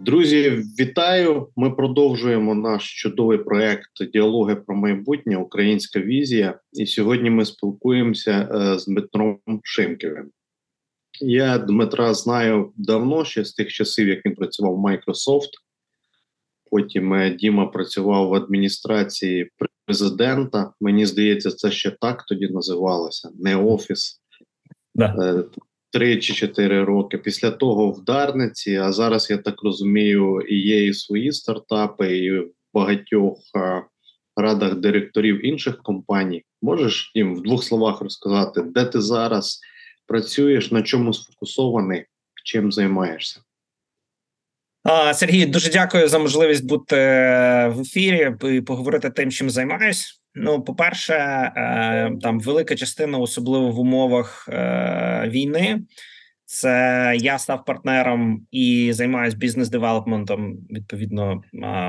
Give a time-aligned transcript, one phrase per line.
[0.00, 1.48] Друзі, вітаю!
[1.56, 6.60] Ми продовжуємо наш чудовий проект Діалоги про майбутнє Українська візія.
[6.72, 10.30] І сьогодні ми спілкуємося е, з Дмитром Шимківим.
[11.20, 15.50] Я Дмитра знаю давно, ще з тих часів, як він працював в Microsoft.
[16.70, 19.50] Потім е, Діма працював в адміністрації
[19.86, 20.72] президента.
[20.80, 24.20] Мені здається, це ще так тоді називалося, не офіс.
[24.94, 25.44] Да.
[25.92, 27.18] Три чи чотири роки.
[27.18, 32.38] Після того в Дарниці, а зараз я так розумію, і є і свої стартапи, і
[32.38, 33.38] в багатьох
[34.36, 36.44] радах директорів інших компаній.
[36.62, 39.60] Можеш їм в двох словах розказати, де ти зараз
[40.06, 42.04] працюєш, на чому сфокусований,
[42.44, 43.40] чим займаєшся?
[45.14, 46.96] Сергій, дуже дякую за можливість бути
[47.68, 50.20] в ефірі і поговорити тим, чим займаюсь.
[50.34, 55.80] Ну, по-перше, е, там велика частина, особливо в умовах е, війни,
[56.44, 60.56] це я став партнером і займаюся бізнес-девелопментом.
[60.70, 61.42] Відповідно,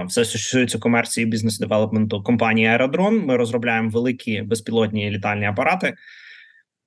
[0.08, 3.26] все, стосується комерції, бізнес-девелопменту компанії Аеродрон.
[3.26, 5.94] Ми розробляємо великі безпілотні літальні апарати,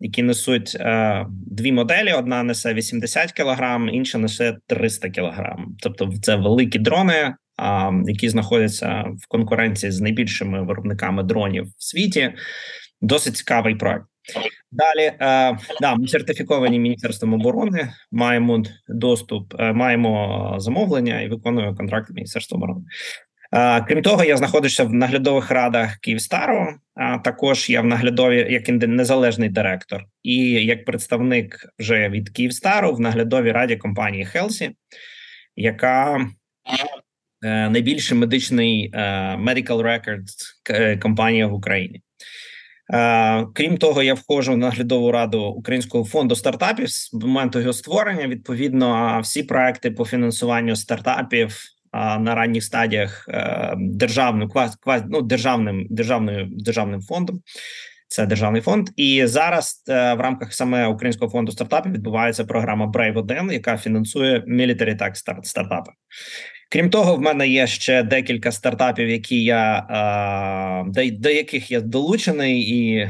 [0.01, 5.57] які несуть е, дві моделі: одна несе 80 кг, інша несе 300 кг.
[5.83, 7.35] Тобто, це великі дрони
[8.07, 12.33] які знаходяться в конкуренції з найбільшими виробниками дронів в світі.
[13.01, 14.05] Досить цікавий проект.
[14.73, 17.93] Далі е, да, ми сертифіковані міністерством оборони.
[18.13, 22.85] Маємо доступ, е, маємо замовлення і виконуємо контракти Міністерства оборони.
[23.89, 26.75] Крім того, я знаходжуся в наглядових радах Київстару.
[26.95, 33.01] А також я в наглядові як незалежний директор, і як представник вже від Київстару в
[33.01, 34.71] наглядовій раді компанії Хелсі,
[35.57, 36.27] яка
[37.45, 38.99] Е, найбільший медичний е,
[39.37, 40.35] medical records
[40.71, 42.01] е, компанія в Україні.
[43.55, 48.29] Крім того, я входжу в наглядову раду Українського фонду стартапів з моменту його створення.
[48.29, 51.57] Відповідно, всі проекти по фінансуванню стартапів
[51.95, 53.29] на ранніх стадіях
[53.77, 54.51] державним
[55.09, 57.41] ну, державним державною державним фондом.
[58.09, 63.51] Це державний фонд, і зараз в рамках саме українського фонду стартапів відбувається програма Brave 1
[63.51, 65.93] яка фінансує military tech стартапи.
[66.71, 69.87] Крім того, в мене є ще декілька стартапів, які я
[70.87, 73.09] до, до яких я долучений і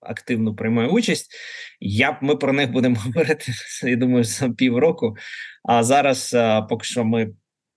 [0.00, 1.30] активно приймаю участь.
[1.80, 3.52] Я ми про них будемо говорити.
[3.82, 5.16] Я думаю, за півроку.
[5.68, 6.36] А зараз
[6.68, 7.34] поки що ми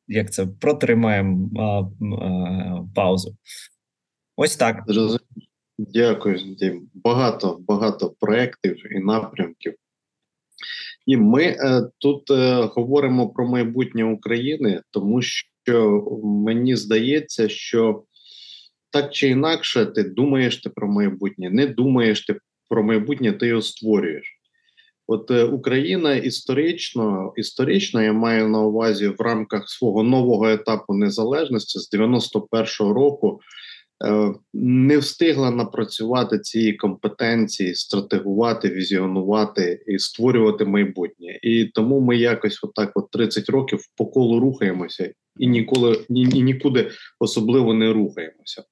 [0.07, 1.49] як це протримаємо
[2.95, 3.37] паузу.
[4.35, 4.83] Ось так.
[5.77, 6.89] Дякую, Дім.
[6.93, 9.73] Багато багато проєктів і напрямків.
[11.05, 18.03] І ми е, тут е, говоримо про майбутнє України, тому що мені здається, що
[18.89, 22.39] так чи інакше, ти думаєш ти про майбутнє, не думаєш ти
[22.69, 24.38] про майбутнє, ти його створюєш.
[25.11, 31.79] От е, Україна історично, історично, я маю на увазі в рамках свого нового етапу незалежності
[31.79, 33.39] з 91-го року.
[34.05, 41.39] Е, не встигла напрацювати ці компетенції, стратегувати, візіонувати і створювати майбутнє.
[41.41, 46.91] І тому ми якось, отак, от 30 років по колу рухаємося і ніколи і нікуди
[47.19, 48.63] особливо не рухаємося.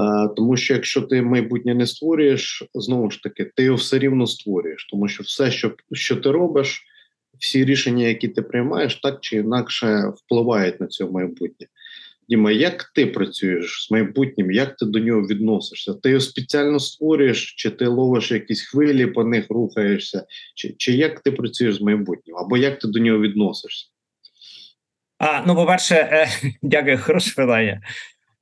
[0.00, 4.26] Е, тому що якщо ти майбутнє не створюєш, знову ж таки, ти його все рівно
[4.26, 6.84] створюєш, тому що все, що, що ти робиш,
[7.38, 11.66] всі рішення, які ти приймаєш, так чи інакше впливають на це майбутнє.
[12.28, 15.94] Діма, як ти працюєш з майбутнім, як ти до нього відносишся?
[15.94, 21.20] Ти його спеціально створюєш, чи ти ловиш якісь хвилі, по них рухаєшся, чи чи як
[21.20, 23.86] ти працюєш з майбутнім, або як ти до нього відносишся?
[25.18, 26.28] А, Ну, по-перше, е,
[26.62, 27.80] дякую, хороше питання.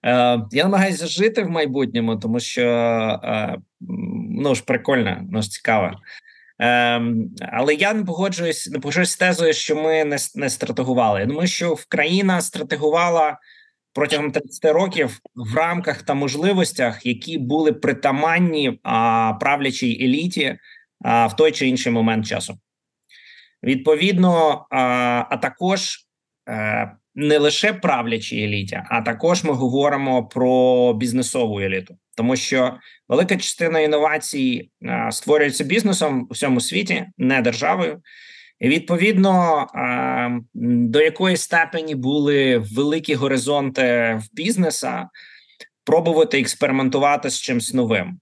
[0.06, 2.62] Е, Я намагаюся жити в майбутньому, тому що
[3.24, 3.58] е,
[4.30, 5.90] ну ж прикольно, ну ж цікаво.
[6.60, 7.02] Е,
[7.52, 11.20] але я не погоджуюсь, не погоджуюсь з тезою, що ми не не стратегували.
[11.20, 13.38] Я думаю, що країна стратегувала
[13.92, 20.58] протягом 30 років в рамках та можливостях, які були притаманні а, правлячій еліті
[21.04, 22.58] а, в той чи інший момент часу.
[23.62, 24.80] Відповідно, а,
[25.30, 25.98] а також
[26.48, 32.76] е, не лише правлячій еліті, а також ми говоримо про бізнесову еліту, тому що
[33.08, 34.70] велика частина інновацій
[35.10, 38.02] створюється бізнесом у всьому світі, не державою.
[38.60, 39.66] І Відповідно,
[40.54, 43.82] до якої степені були великі горизонти
[44.22, 45.08] в бізнеса,
[45.84, 48.20] пробувати експериментувати з чимось новим.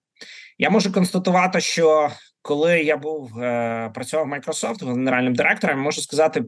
[0.58, 2.10] Я можу констатувати, що
[2.42, 6.44] коли я був е, працював в Microsoft генеральним директором, можу сказати,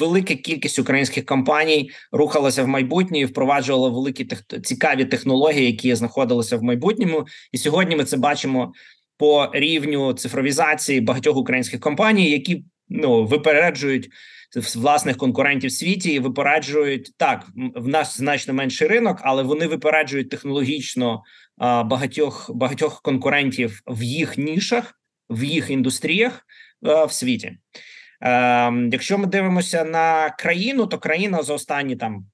[0.00, 6.56] велика кількість українських компаній рухалася в майбутнє і впроваджувала великі тех, цікаві технології, які знаходилися
[6.56, 7.26] в майбутньому.
[7.52, 8.72] І сьогодні ми це бачимо
[9.16, 14.10] по рівню цифровізації багатьох українських компаній, які ну випереджують
[14.74, 17.46] власних конкурентів в світі випереджують так.
[17.74, 21.22] В нас значно менший ринок, але вони випереджують технологічно
[21.58, 24.94] а, багатьох багатьох конкурентів в їх нішах,
[25.30, 26.46] в їх індустріях
[26.82, 27.58] а, в світі.
[28.20, 32.26] Ем, якщо ми дивимося на країну, то країна за останні там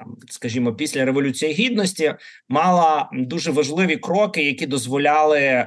[0.00, 2.14] там, скажімо, після революції гідності
[2.48, 5.66] мала дуже важливі кроки, які дозволяли е,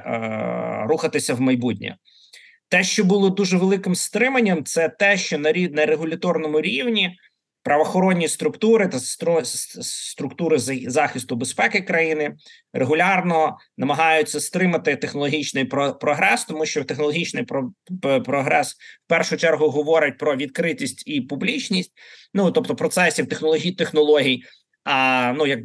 [0.88, 1.96] рухатися в майбутнє.
[2.68, 7.18] Те, що було дуже великим стриманням, це те, що на рід на регуляторному рівні
[7.64, 12.34] правоохоронні структури та структури захисту безпеки країни
[12.72, 15.64] регулярно намагаються стримати технологічний
[16.00, 17.46] прогрес, тому що технологічний
[18.24, 21.92] прогрес в першу чергу говорить про відкритість і публічність,
[22.34, 24.42] ну тобто процесів технологій технологій.
[24.84, 25.60] А ну як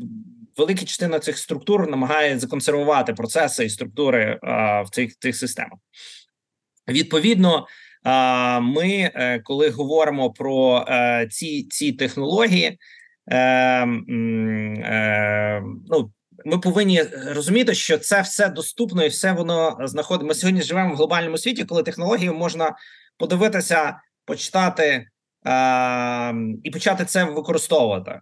[0.57, 5.80] велика частина цих структур намагає законсервувати процеси і структури а, в цих цих системах.
[6.88, 7.68] Відповідно,
[8.62, 12.78] ми, е, коли говоримо про е, ці ці технології,
[13.31, 13.86] е,
[15.90, 16.12] ну
[16.46, 20.28] ми повинні розуміти, що це все доступно і все воно знаходимо.
[20.28, 22.75] Ми сьогодні живемо в глобальному світі, коли технології можна
[23.18, 25.07] подивитися, почитати.
[26.63, 28.19] І почати це використовувати.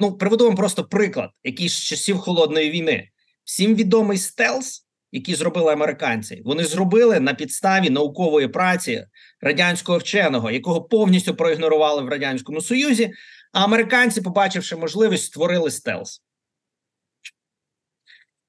[0.00, 3.08] Ну приведу вам просто приклад, який з часів холодної війни.
[3.44, 6.42] Всім відомий стелс які зробили американці.
[6.44, 9.06] Вони зробили на підставі наукової праці
[9.40, 13.12] радянського вченого, якого повністю проігнорували в радянському союзі.
[13.52, 16.22] А американці, побачивши можливість, створили стелс.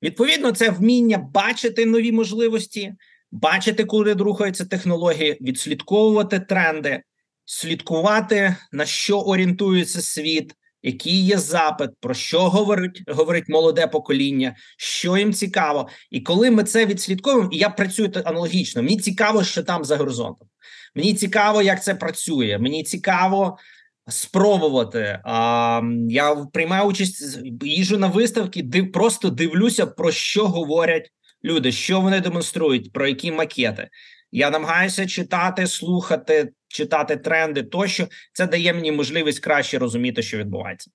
[0.04, 2.94] Відповідно, це вміння бачити нові можливості,
[3.32, 7.04] бачити, коли рухаються технології, відслідковувати тренди,
[7.46, 15.18] слідкувати на що орієнтується світ, який є запит, про що говорить говорить молоде покоління, що
[15.18, 18.84] їм цікаво, і коли ми це відслідковуємо, і я працюю аналогічно.
[18.84, 20.48] Мені цікаво, що там за горизонтом.
[20.96, 22.58] Мені цікаво, як це працює.
[22.62, 23.58] Мені цікаво
[24.08, 25.20] спробувати.
[25.24, 31.12] А, Я приймаю участь їжу на виставки, див, просто дивлюся, про що говорять
[31.44, 33.90] люди, що вони демонструють, про які макети.
[34.32, 38.08] Я намагаюся читати, слухати, читати тренди тощо.
[38.34, 40.92] Це дає мені можливість краще розуміти, що відбувається.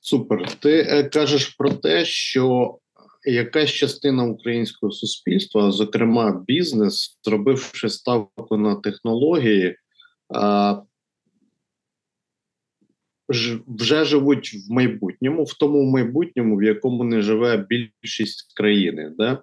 [0.00, 0.54] Супер.
[0.54, 2.78] Ти е, кажеш про те, що
[3.24, 9.76] якась частина українського суспільства, зокрема бізнес, зробивши ставку на технології,
[13.66, 19.12] вже живуть в майбутньому, в тому майбутньому, в якому не живе більшість країни.
[19.18, 19.42] Да?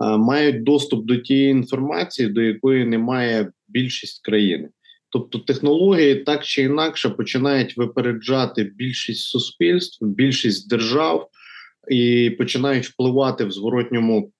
[0.00, 4.68] Мають доступ до тієї інформації, до якої немає більшість країни.
[5.10, 11.28] Тобто технології так чи інакше починають випереджати більшість суспільств, більшість держав
[11.90, 14.32] і починають впливати в зворотньому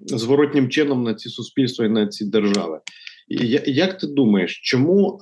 [0.00, 2.80] зворотнім чином на ці суспільства і на ці держави.
[3.66, 5.20] Як ти думаєш, чому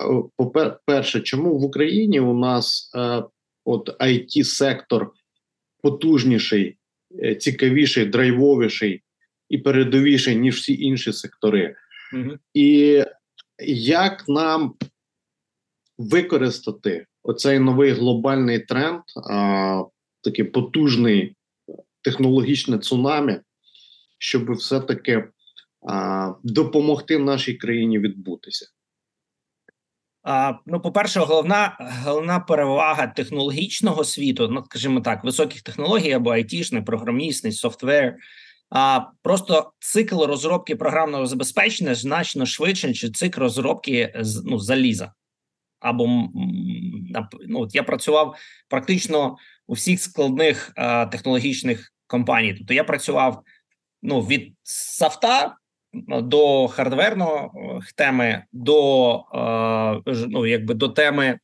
[0.56, 3.22] е, перше, чому в Україні у нас е,
[3.64, 5.10] от it сектор
[5.82, 6.76] потужніший,
[7.22, 9.02] е, цікавіший, драйвовіший
[9.48, 11.76] і передовіший, ніж всі інші сектори.
[12.12, 12.38] Угу.
[12.54, 13.04] І
[13.66, 14.74] як нам
[15.98, 19.82] використати оцей новий глобальний тренд, а,
[20.20, 21.36] такий потужний
[22.02, 23.40] технологічне цунамі,
[24.18, 25.24] щоб все-таки
[25.88, 28.66] а, допомогти нашій країні відбутися?
[30.22, 36.30] А, Ну, по перше, головна головна перевага технологічного світу, ну скажімо так, високих технологій або
[36.30, 38.16] айтішний, програмістний, софтвер–
[38.70, 45.12] а просто цикл розробки програмного забезпечення значно швидше, ніж цикл розробки ну, заліза.
[45.80, 46.06] Або
[47.48, 48.36] ну, от я працював
[48.68, 52.54] практично у всіх складних а, технологічних компаній.
[52.54, 53.42] Тобто я працював
[54.02, 55.56] ну, від софта
[56.22, 61.38] до хардверного теми, до а, ну, якби до теми Е,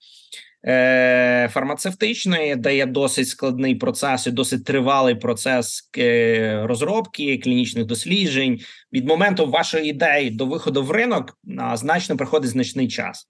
[1.52, 8.60] фармацевтичної, де є досить складний процес і досить тривалий процес е, розробки клінічних досліджень.
[8.92, 11.38] Від моменту вашої ідеї до виходу в ринок
[11.74, 13.28] значно приходить значний час.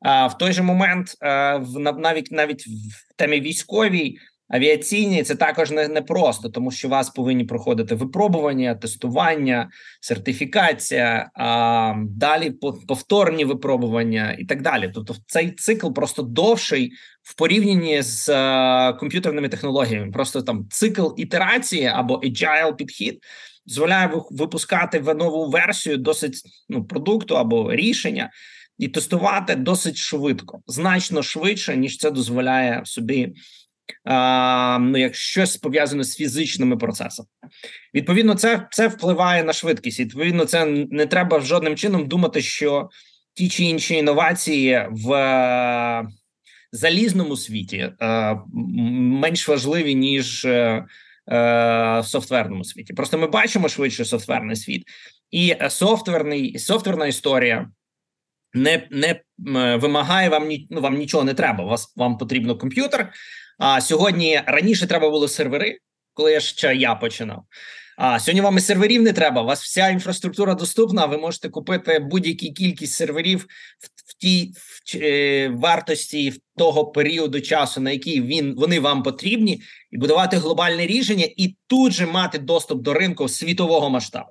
[0.00, 1.58] А в той же момент, е,
[1.98, 4.18] навіть навіть в темі військовій
[4.48, 9.70] авіаційні це також не, не просто, тому що вас повинні проходити випробування, тестування,
[10.00, 12.50] сертифікація, а далі
[12.88, 14.90] повторні випробування і так далі.
[14.94, 20.12] Тобто, цей цикл просто довший в порівнянні з а, комп'ютерними технологіями.
[20.12, 23.18] Просто там цикл ітерації або agile підхід.
[23.66, 28.30] Дозволяє випускати в нову версію досить ну продукту або рішення
[28.78, 33.32] і тестувати досить швидко, значно швидше ніж це дозволяє собі
[34.04, 37.28] а, ну як щось пов'язане з фізичними процесами.
[37.94, 40.00] Відповідно, це це впливає на швидкість.
[40.00, 42.88] Відповідно, це не треба жодним чином думати, що
[43.34, 46.08] ті чи інші інновації в е,
[46.72, 50.86] залізному світі е, менш важливі ніж е,
[51.26, 52.92] в софтверному світі.
[52.94, 54.84] Просто ми бачимо швидше софтверний світ,
[55.30, 57.70] і софтверний софтверна історія
[58.54, 59.20] не не
[59.76, 61.64] вимагає вам ні, ну, вам нічого не треба.
[61.64, 63.12] Вас вам потрібно комп'ютер.
[63.64, 65.78] А сьогодні раніше треба було сервери,
[66.14, 67.42] коли я ще я починав.
[67.98, 69.42] А сьогодні вам і серверів не треба.
[69.42, 71.06] У вас вся інфраструктура доступна.
[71.06, 73.46] Ви можете купити будь-яку кількість серверів
[73.78, 79.02] в, в тій в, е, вартості в того періоду часу, на який він вони вам
[79.02, 84.30] потрібні, і будувати глобальне рішення, і тут же мати доступ до ринку світового масштабу.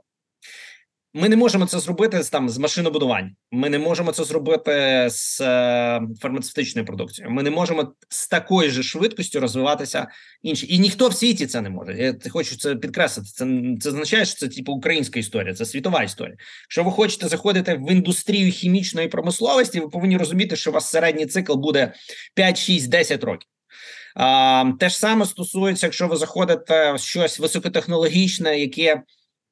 [1.13, 3.31] Ми не можемо це зробити з там з машинобудування.
[3.51, 7.33] Ми не можемо це зробити з е, фармацевтичною продукцією.
[7.33, 10.07] Ми не можемо з такою ж швидкістю розвиватися
[10.41, 11.97] інші, і ніхто в світі це не може.
[11.97, 13.29] Я хочу це підкреслити.
[13.29, 13.47] Це
[13.81, 16.35] це означає, що це типу українська історія, це світова історія.
[16.63, 21.25] Якщо ви хочете заходити в індустрію хімічної промисловості, ви повинні розуміти, що у вас середній
[21.25, 21.93] цикл буде
[22.35, 23.47] 5, 6, 10 rokів.
[24.15, 29.01] А, Те ж саме стосується, якщо ви заходите в щось високотехнологічне, яке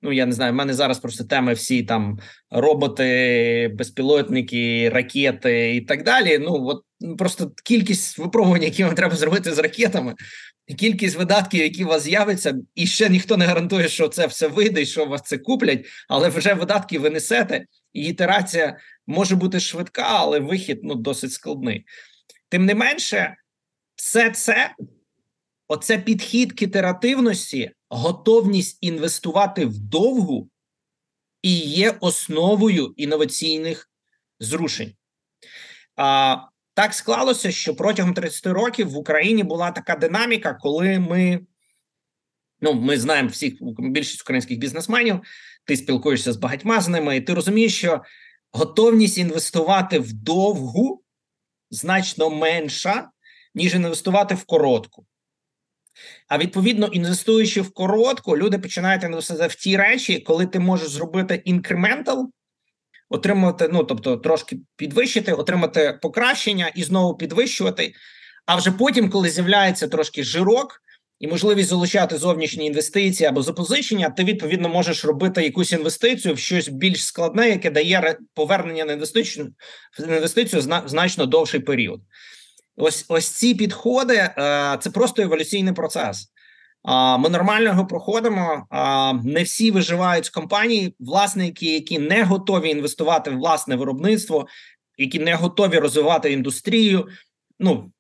[0.02, 5.82] Ну, я не знаю, в мене зараз просто теми всі там роботи, безпілотники, ракети і
[5.82, 6.38] так далі.
[6.38, 10.16] Ну от ну, просто кількість випробувань, які вам треба зробити з ракетами,
[10.78, 14.82] кількість видатків, які у вас з'явиться, і ще ніхто не гарантує, що це все вийде,
[14.82, 18.78] і що вас це куплять, але вже видатки ви несете, і ітерація
[19.08, 21.86] може бути швидка, але вихід ну досить складний.
[22.50, 23.36] Тим не менше,
[23.96, 24.74] все це
[25.68, 30.50] оце підхід к ітеративності готовність інвестувати вдовгу
[31.42, 33.90] і є основою інноваційних
[34.40, 34.94] зрушень.
[35.96, 36.38] А,
[36.74, 41.40] Так склалося, що протягом 30 років в Україні була така динаміка, коли ми.
[42.62, 45.22] Ну, ми знаємо всіх більшість українських бізнесменів.
[45.66, 48.04] Ти спілкуєшся з багатьма з ними, і ти розумієш, що
[48.52, 51.04] готовність інвестувати в довгу
[51.72, 53.10] значно менша,
[53.56, 55.06] ніж інвестувати в коротку.
[56.28, 61.42] А відповідно, інвестуючи в коротку, люди починають інвестувати в ті речі, коли ти можеш зробити
[61.46, 62.32] інкрементал,
[63.10, 67.94] отримати, ну тобто трошки підвищити, отримати покращення і знову підвищувати.
[68.46, 70.82] А вже потім, коли з'являється трошки жирок
[71.20, 76.70] і можливість залучати зовнішні інвестиції або запозичення, ти відповідно можеш робити якусь інвестицію в щось
[76.70, 79.54] більш складне, яке дає повернення на інвестицію
[80.00, 82.02] в інвестицію значно довший період.
[82.82, 84.34] Ось ось ці підходи е,
[84.82, 86.32] це просто еволюційний процес.
[87.20, 88.68] Ми нормально його проходимо.
[89.24, 90.96] Не всі виживають з компанії.
[91.00, 94.48] власники, які не готові інвестувати в власне виробництво,
[94.98, 97.08] які не готові розвивати індустрію.
[97.60, 97.92] Ну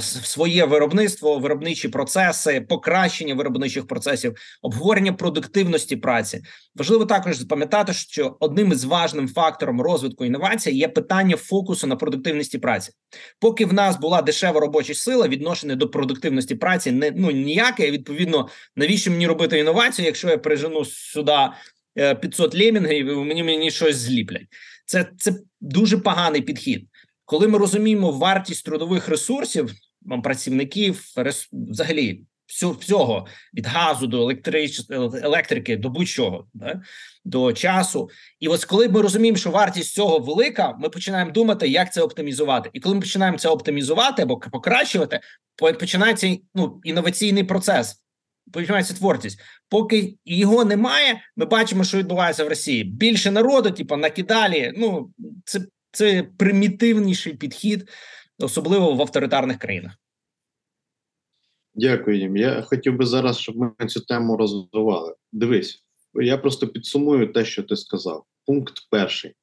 [0.00, 6.42] своє виробництво, виробничі процеси, покращення виробничих процесів, обговорення продуктивності праці.
[6.74, 12.58] Важливо також запам'ятати, що одним із важним фактором розвитку інновацій є питання фокусу на продуктивності
[12.58, 12.92] праці.
[13.40, 17.90] Поки в нас була дешева робоча сила, відношення до продуктивності праці не ну ніяке.
[17.90, 21.38] Відповідно, навіщо мені робити інновацію, якщо я прижену сюди
[21.94, 24.46] 500 лемінгів, і мені мені щось зліплять.
[24.86, 26.89] Це це дуже поганий підхід.
[27.30, 29.72] Коли ми розуміємо вартість трудових ресурсів
[30.22, 31.04] працівників,
[31.52, 32.24] взагалі
[32.80, 34.80] всього від газу до електрич...
[35.22, 36.82] електрики, до будь-чого да?
[37.24, 38.10] до часу,
[38.40, 42.70] і ось коли ми розуміємо, що вартість цього велика, ми починаємо думати, як це оптимізувати.
[42.72, 45.20] І коли ми починаємо це оптимізувати або покращувати,
[45.56, 48.02] починається ну інноваційний процес.
[48.52, 51.20] Починається творчість, поки його немає.
[51.36, 52.84] Ми бачимо, що відбувається в Росії.
[52.84, 54.72] Більше народу, типу, накидалі.
[54.76, 55.10] Ну
[55.44, 55.60] це
[55.92, 57.88] це примітивніший підхід,
[58.38, 59.92] особливо в авторитарних країнах.
[61.74, 62.36] Дякую їм.
[62.36, 65.14] Я хотів би зараз, щоб ми цю тему розвивали.
[65.32, 68.24] Дивись, я просто підсумую те, що ти сказав.
[68.46, 69.34] Пункт перший: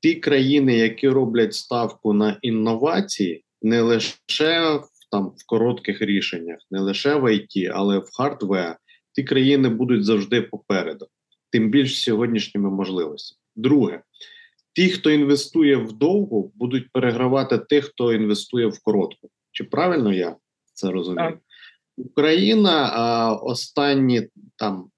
[0.00, 6.80] ті країни, які роблять ставку на інновації, не лише в там в коротких рішеннях, не
[6.80, 8.76] лише в ІТ, але в хардвер,
[9.12, 11.06] ті країни будуть завжди попереду,
[11.50, 13.38] тим більш сьогоднішніми можливостями.
[13.56, 14.02] Друге,
[14.74, 19.28] ті, хто інвестує в довгу, будуть перегравати тих, хто інвестує в коротку.
[19.52, 20.36] Чи правильно я
[20.74, 21.30] це розумію?
[21.30, 21.38] Так.
[21.96, 24.88] Україна а, останні там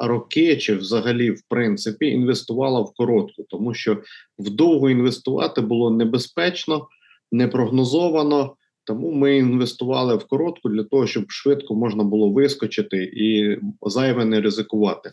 [0.00, 4.02] роки, чи взагалі, в принципі, інвестувала в коротку, тому що
[4.38, 6.88] в довгу інвестувати було небезпечно,
[7.32, 8.56] непрогнозовано.
[8.86, 14.40] Тому ми інвестували в коротку для того, щоб швидко можна було вискочити і зайве не
[14.40, 15.12] ризикувати.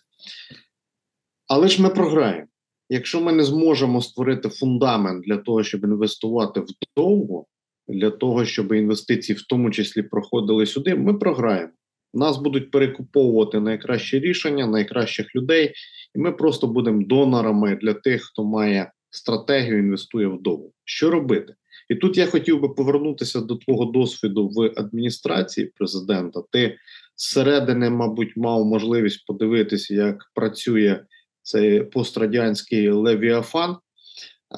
[1.47, 2.47] Але ж ми програємо.
[2.93, 6.67] Якщо ми не зможемо створити фундамент для того, щоб інвестувати в
[6.97, 7.45] довго,
[7.87, 11.71] для того, щоб інвестиції в тому числі проходили сюди, ми програємо.
[12.13, 15.73] Нас будуть перекуповувати найкращі рішення, найкращих людей,
[16.15, 20.71] і ми просто будемо донорами для тих, хто має стратегію, інвестує вдовго.
[20.85, 21.53] Що робити?
[21.89, 26.41] І тут я хотів би повернутися до твого досвіду в адміністрації президента.
[26.51, 26.77] Ти
[27.15, 30.99] зсередини, мабуть, мав можливість подивитися, як працює
[31.43, 33.77] цей пострадянський левіафан.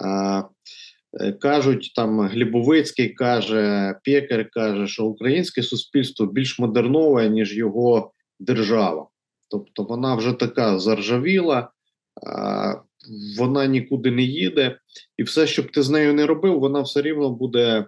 [0.04, 0.44] Е,
[1.40, 9.08] Кажуть, там Глібовицький каже, Пєкер каже, що українське суспільство більш модернове, ніж його держава.
[9.50, 11.70] Тобто вона вже така заржавіла,
[13.38, 14.80] вона нікуди не їде,
[15.18, 17.86] і все, що б ти з нею не робив, вона все рівно буде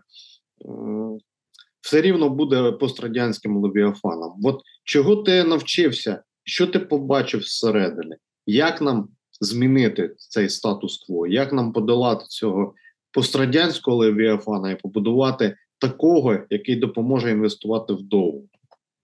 [1.81, 4.39] все рівно буде пострадянським левіафаном.
[4.43, 8.15] От чого ти навчився, що ти побачив зсередини?
[8.45, 9.09] Як нам
[9.41, 11.27] змінити цей статус-кво?
[11.27, 12.73] Як нам подолати цього
[13.11, 18.41] пострадянського левіафана і побудувати такого, який допоможе інвестувати вдовго?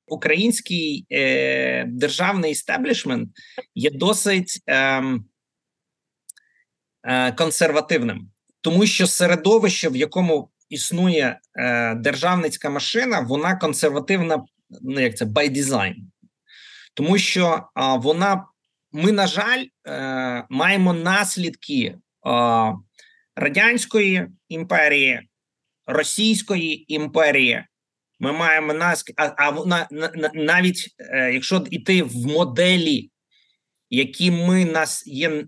[0.08, 3.30] Український е, державний істеблішмент
[3.76, 5.04] є досить е,
[7.04, 8.30] е, консервативним,
[8.62, 14.44] тому що середовище, в якому існує е, державницька машина, вона консервативна,
[14.82, 15.96] ну як це by design.
[16.94, 18.46] тому що е, вона
[18.92, 21.98] ми, на жаль, е, маємо наслідки е,
[23.36, 25.22] радянської імперії,
[25.86, 27.64] Російської імперії.
[28.20, 29.88] Ми маємо наслідки, а, а на,
[30.34, 33.10] навіть е, якщо йти в моделі,
[33.90, 35.46] які ми нас є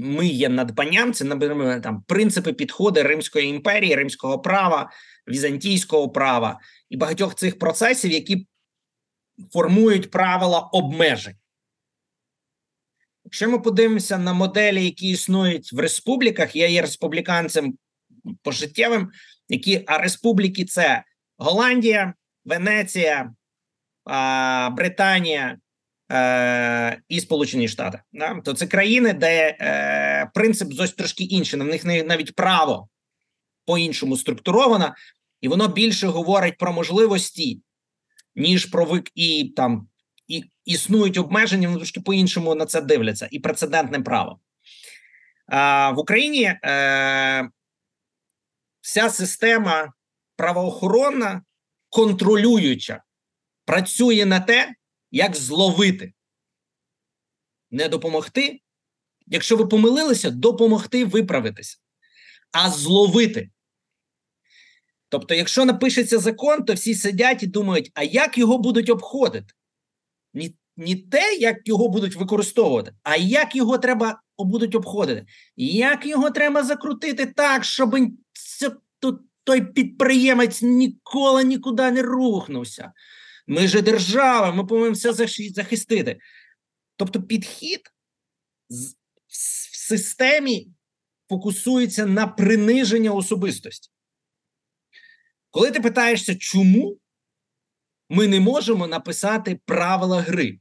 [0.00, 1.12] ми є надбанням.
[1.12, 4.90] Це наприклад, там принципи підходи Римської імперії, римського права,
[5.28, 6.58] візантійського права
[6.90, 8.46] і багатьох цих процесів, які
[9.52, 11.36] формують правила обмежень.
[13.24, 17.78] Якщо ми подивимося на моделі, які існують в республіках, я є республіканцем
[18.42, 19.10] пожиттєвим,
[19.48, 21.04] які а республіки це
[21.38, 23.34] Голландія, Венеція,
[24.72, 25.58] Британія
[26.12, 28.02] е, і Сполучені Штати.
[28.12, 28.40] Да?
[28.44, 31.58] То це країни, де е, принцип зовсім трошки інший.
[31.58, 32.88] На них навіть право
[33.66, 34.94] по-іншому структуровано,
[35.40, 37.60] і воно більше говорить про можливості,
[38.34, 39.88] ніж про вик і там
[40.28, 44.40] і існують обмеження, вони трошки по-іншому на це дивляться, і прецедентне право.
[45.46, 47.48] А, В Україні е,
[48.80, 49.92] вся система
[50.36, 51.42] правоохоронна
[51.88, 53.02] контролююча,
[53.64, 54.74] працює на те,
[55.10, 56.12] як зловити,
[57.70, 58.60] не допомогти.
[59.26, 61.78] Якщо ви помилилися, допомогти виправитися,
[62.52, 63.50] а зловити.
[65.12, 69.54] Тобто, якщо напишеться закон, то всі сидять і думають, а як його будуть обходити?
[70.34, 76.30] Ні, ні те, як його будуть використовувати, а як його треба будуть обходити, як його
[76.30, 77.96] треба закрутити так, щоб
[79.44, 82.92] той підприємець ніколи нікуди не рухнувся.
[83.46, 85.12] Ми же держава, ми повинні все
[85.54, 86.18] захистити.
[86.96, 87.80] Тобто, підхід
[89.28, 90.68] в системі
[91.28, 93.92] фокусується на приниження особистості.
[95.52, 96.96] Коли ти питаєшся, чому
[98.08, 100.58] ми не можемо написати правила гри,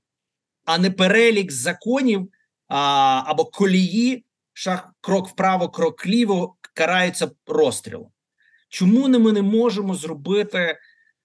[0.65, 2.29] а не перелік законів
[2.67, 8.11] а, або колії, шах, крок вправо, крок вліво, караються розстрілом.
[8.69, 10.77] Чому ми не можемо зробити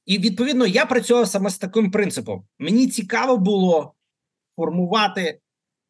[0.04, 2.46] і відповідно я працював саме з таким принципом.
[2.58, 3.94] Мені цікаво було
[4.56, 5.40] формувати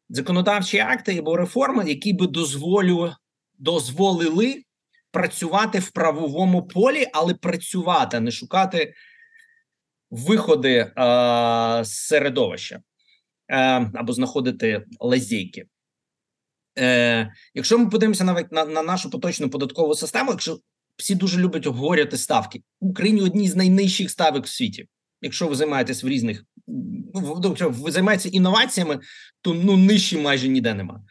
[0.09, 3.11] законодавчі акти або реформи, які би дозволю,
[3.57, 4.63] дозволили
[5.11, 8.93] працювати в правовому полі, але працювати, не шукати
[10.09, 10.91] виходи е,
[11.83, 12.81] з середовища
[13.49, 15.65] е, або знаходити лазейки.
[16.79, 20.59] Е, Якщо ми подивимося навіть на, на нашу поточну податкову систему, якщо
[20.97, 23.21] всі дуже люблять обговорювати ставки в Україні.
[23.21, 24.87] Одні з найнижчих ставок в світі.
[25.21, 26.43] Якщо ви займаєтесь в різних,
[27.13, 28.99] ну, якщо ви займаєтеся інноваціями,
[29.41, 31.03] то ну нижчі майже ніде нема.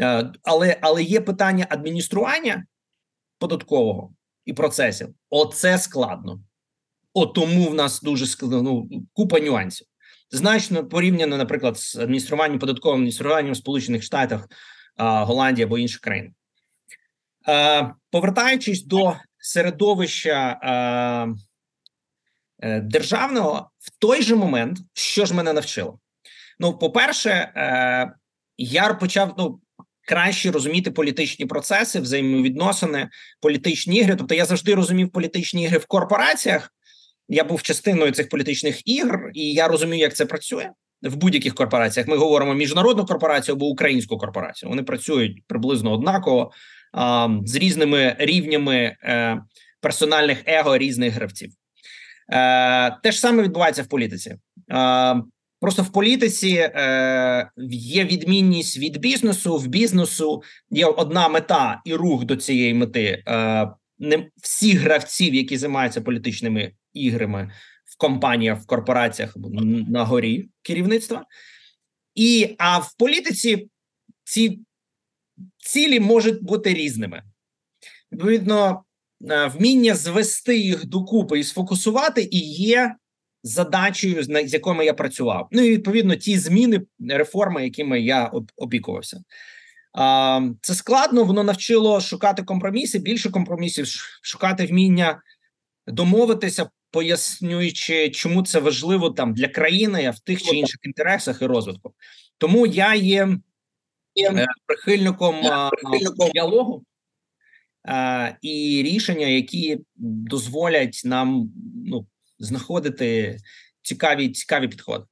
[0.00, 2.64] Е, але але є питання адміністрування
[3.38, 4.12] податкового
[4.44, 5.08] і процесів.
[5.30, 6.40] Оце складно.
[7.14, 9.86] От тому в нас дуже складно ну, купа нюансів.
[10.30, 14.48] Значно порівняно, наприклад, з адмініструванням податковим адмініструванням в Сполучених Штатах,
[14.96, 16.34] Голландії або інших країн.
[17.48, 20.68] Е, повертаючись до середовища е,
[22.68, 25.98] е, державного, в той же момент, що ж мене навчило?
[26.58, 27.52] Ну, по-перше,
[28.56, 29.60] я почав ну,
[30.08, 33.08] краще розуміти політичні процеси, взаємовідносини,
[33.40, 34.16] політичні ігри.
[34.16, 36.72] Тобто, я завжди розумів політичні ігри в корпораціях.
[37.28, 40.70] Я був частиною цих політичних ігр, і я розумію, як це працює
[41.02, 42.08] в будь-яких корпораціях.
[42.08, 44.70] Ми говоримо міжнародну корпорацію або українську корпорацію.
[44.70, 46.50] Вони працюють приблизно однаково
[47.44, 49.42] з різними рівнями е,
[49.80, 51.50] персональних его різних гравців.
[52.32, 54.36] Е, Те ж саме відбувається в політиці.
[55.60, 59.56] Просто в політиці е, є відмінність від бізнесу.
[59.56, 63.22] В бізнесу є одна мета і рух до цієї мети.
[63.28, 63.68] Е,
[63.98, 67.52] Не всі гравців, які займаються політичними іграми
[67.84, 69.36] в компаніях, в корпораціях
[69.88, 71.26] на горі керівництва,
[72.14, 73.68] і а в політиці
[74.24, 74.60] ці
[75.58, 77.22] цілі можуть бути різними.
[78.12, 78.84] Відповідно,
[79.30, 82.94] е, вміння звести їх докупи і сфокусувати і є
[83.48, 85.48] задачею, з якими я працював.
[85.52, 89.22] Ну і відповідно ті зміни, реформи, якими я опікувався.
[90.60, 93.86] Це складно, воно навчило шукати компроміси, більше компромісів,
[94.22, 95.22] шукати вміння
[95.86, 101.46] домовитися, пояснюючи, чому це важливо там для країни а в тих чи інших інтересах і
[101.46, 101.94] розвитку.
[102.38, 103.28] Тому я є
[104.20, 105.36] е, прихильником,
[105.70, 106.84] прихильником діалогу
[108.42, 111.52] і рішення, які дозволять нам
[111.86, 112.06] ну
[112.38, 113.38] знаходити
[113.82, 115.04] цікаві цікаві підходи.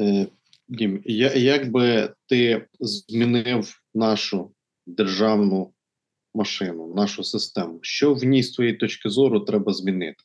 [0.00, 0.26] Е,
[0.68, 4.54] Дім, як би ти змінив нашу
[4.86, 5.74] державну
[6.34, 7.78] машину, нашу систему?
[7.82, 10.24] Що в ній з твоєї точки зору треба змінити,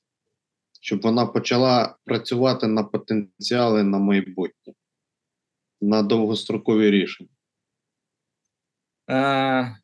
[0.81, 4.73] щоб вона почала працювати на потенціали на майбутнє,
[5.81, 7.29] на довгострокові рішення?
[9.09, 9.80] Е,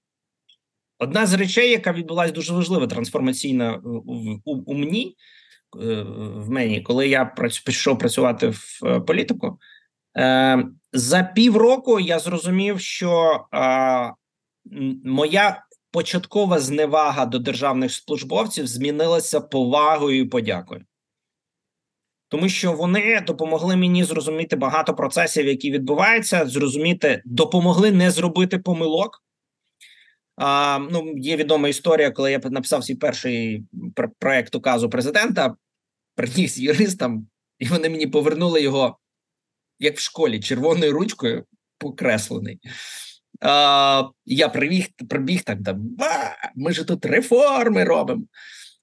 [0.99, 5.15] Одна з речей, яка відбулася дуже важлива трансформаційна в у, у мені
[5.81, 6.03] е,
[6.36, 9.60] в мені, коли я пішов працювати в е, політику,
[10.17, 13.41] е, за півроку я зрозумів, що
[15.03, 20.81] моя початкова зневага до державних службовців змінилася повагою і подякою.
[22.29, 29.23] Тому що вони допомогли мені зрозуміти багато процесів, які відбуваються, зрозуміти, допомогли не зробити помилок.
[30.38, 33.65] А, Ну, є відома історія, коли я написав свій перший
[34.19, 35.56] проект указу президента,
[36.15, 37.28] приніс юристам,
[37.60, 38.97] і вони мені повернули його,
[39.80, 41.45] як в школі, червоною ручкою
[41.78, 42.60] покреслений.
[43.41, 48.23] А, Я прибіг, прибіг так, да, ба, ми ж тут реформи робимо.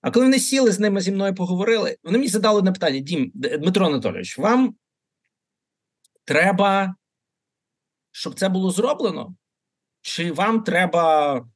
[0.01, 3.31] А коли вони сіли з ними зі мною поговорили, вони мені задали на питання: Дім,
[3.35, 4.75] Дмитро Анатолійович, вам
[6.25, 6.95] треба,
[8.13, 9.35] щоб це було зроблено?
[10.05, 11.47] Чи вам треба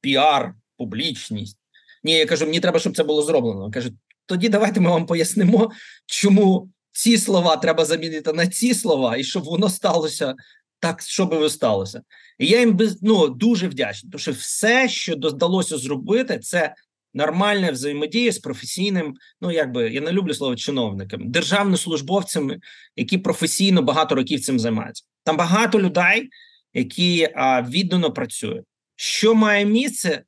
[0.00, 1.58] піар, публічність?
[2.02, 3.70] Ні, я кажу, мені треба, щоб це було зроблено.
[3.70, 3.90] Каже,
[4.26, 5.70] тоді давайте ми вам пояснимо,
[6.06, 10.34] чому ці слова треба замінити на ці слова, і щоб воно сталося
[10.80, 12.02] так, що би сталося.
[12.38, 16.74] І я їм ну, дуже вдячний, тому що все, що вдалося зробити, це
[17.14, 19.14] нормальна взаємодія з професійним.
[19.40, 22.60] Ну якби я не люблю слово чиновниками, державнослужбовцями,
[22.96, 25.04] які професійно багато років цим займаються.
[25.24, 26.30] Там багато людей
[26.74, 27.28] які
[27.68, 28.66] віддано працюють.
[28.96, 30.24] Що має місце?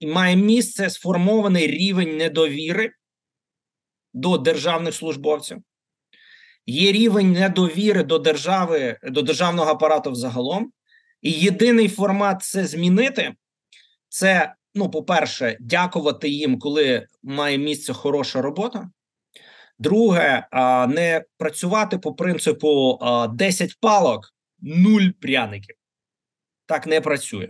[0.00, 2.92] Має місце сформований рівень недовіри
[4.14, 5.58] до державних службовців.
[6.66, 10.72] Є рівень недовіри до держави, до державного апарату взагалом.
[11.22, 13.34] І єдиний формат це змінити.
[14.08, 18.90] Це, ну, по-перше, дякувати їм, коли має місце хороша робота.
[19.78, 20.46] Друге,
[20.88, 22.98] не працювати по принципу
[23.34, 25.76] 10 палок, нуль пряників
[26.66, 27.48] так не працює.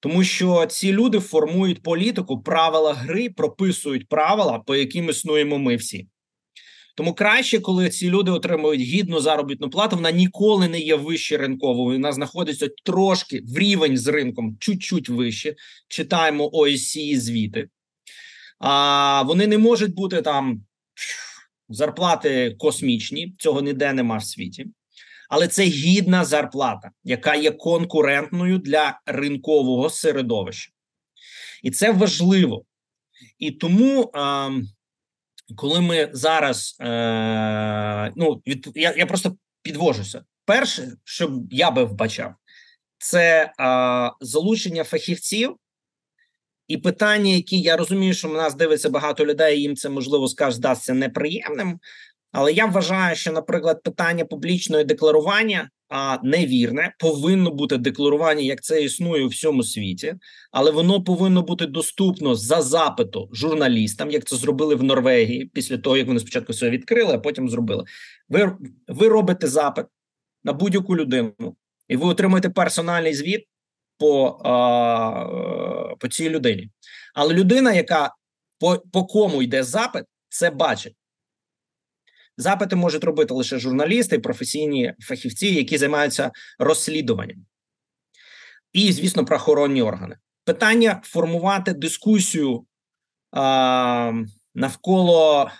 [0.00, 6.08] Тому що ці люди формують політику, правила гри, прописують правила, по яким існуємо ми всі.
[6.96, 11.96] Тому краще, коли ці люди отримують гідну заробітну плату, вона ніколи не є вище ринковою.
[11.98, 15.54] Вона знаходиться трошки в рівень з ринком, чуть-чуть вище.
[15.88, 17.68] Читаємо ОСІ звіти.
[18.58, 20.64] А вони не можуть бути там
[21.68, 23.34] зарплати космічні.
[23.38, 24.66] Цього ніде нема в світі
[25.28, 30.70] але це гідна зарплата, яка є конкурентною для ринкового середовища,
[31.62, 32.64] і це важливо.
[33.38, 34.50] І тому, е,
[35.56, 40.24] коли ми зараз е, ну від я, я просто підвожуся.
[40.44, 42.34] Перше, що я би вбачав,
[42.98, 45.56] це е, залучення фахівців.
[46.68, 50.56] І питання, які я розумію, що в нас дивиться багато людей, їм це можливо скаже,
[50.56, 51.80] здасться неприємним.
[52.34, 58.82] Але я вважаю, що, наприклад, питання публічної декларування а невірне повинно бути декларування, як це
[58.82, 60.14] існує у всьому світі,
[60.52, 65.96] але воно повинно бути доступно за запиту журналістам, як це зробили в Норвегії після того,
[65.96, 67.84] як вони спочатку все відкрили, а потім зробили.
[68.28, 68.56] Ви
[68.88, 69.86] ви робите запит
[70.44, 71.56] на будь-яку людину,
[71.88, 73.46] і ви отримуєте персональний звіт
[73.98, 76.70] по а, по цій людині.
[77.14, 78.14] Але людина, яка
[78.58, 80.94] по, по кому йде запит, це бачить.
[82.36, 87.46] Запити можуть робити лише журналісти, професійні фахівці, які займаються розслідуванням.
[88.72, 90.16] і, звісно, правоохоронні органи.
[90.44, 92.66] Питання формувати дискусію
[93.32, 94.12] а,
[94.54, 95.50] навколо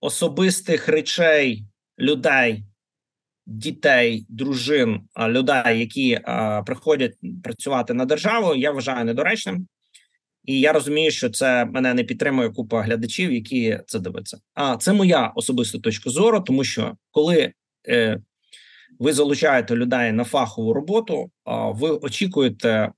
[0.00, 1.64] особистих речей
[1.98, 2.64] людей,
[3.46, 7.14] дітей, дружин, людей, які а, приходять
[7.44, 9.66] працювати на державу, я вважаю недоречним.
[10.44, 14.38] І я розумію, що це мене не підтримує купа глядачів, які це дивляться.
[14.54, 17.52] А це моя особиста точка зору, тому що коли
[17.88, 18.20] е,
[18.98, 21.30] ви залучаєте людей на фахову роботу,
[21.74, 22.92] ви очікуєте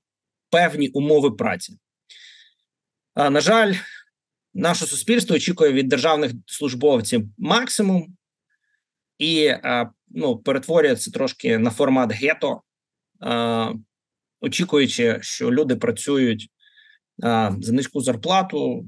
[0.49, 1.77] певні умови праці.
[3.13, 3.73] А, На жаль,
[4.53, 8.17] наше суспільство очікує від державних службовців максимум
[9.17, 9.53] і
[10.07, 12.61] ну, перетворюється трошки на формат гето,
[14.41, 16.49] очікуючи, що люди працюють
[17.59, 18.85] за низьку зарплату,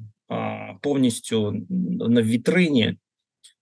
[0.81, 1.53] повністю
[2.09, 2.97] на вітрині.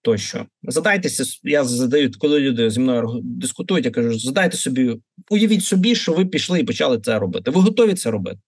[0.01, 4.95] Тощо задайтеся, я задаю, коли люди зі мною дискутують, я кажу: задайте собі,
[5.29, 7.51] уявіть собі, що ви пішли і почали це робити.
[7.51, 8.39] Ви готові це робити?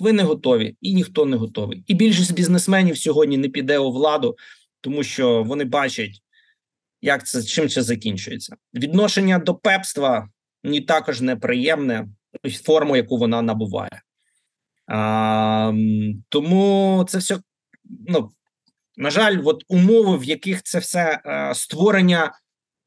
[0.00, 1.84] Ви не готові, і ніхто не готовий.
[1.86, 4.36] І більшість бізнесменів сьогодні не піде у владу,
[4.80, 6.22] тому що вони бачать,
[7.02, 8.56] як це чим це закінчується.
[8.74, 10.28] Відношення до пепства
[10.64, 12.08] ні також неприємне
[12.64, 14.02] форму, яку вона набуває.
[14.88, 15.72] А,
[16.28, 17.38] Тому це все
[18.08, 18.30] ну
[18.98, 22.32] на жаль, от умови, в яких це все е, створення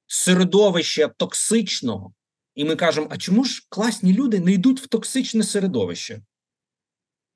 [0.07, 2.13] середовища токсичного,
[2.55, 6.21] і ми кажемо: а чому ж класні люди не йдуть в токсичне середовище?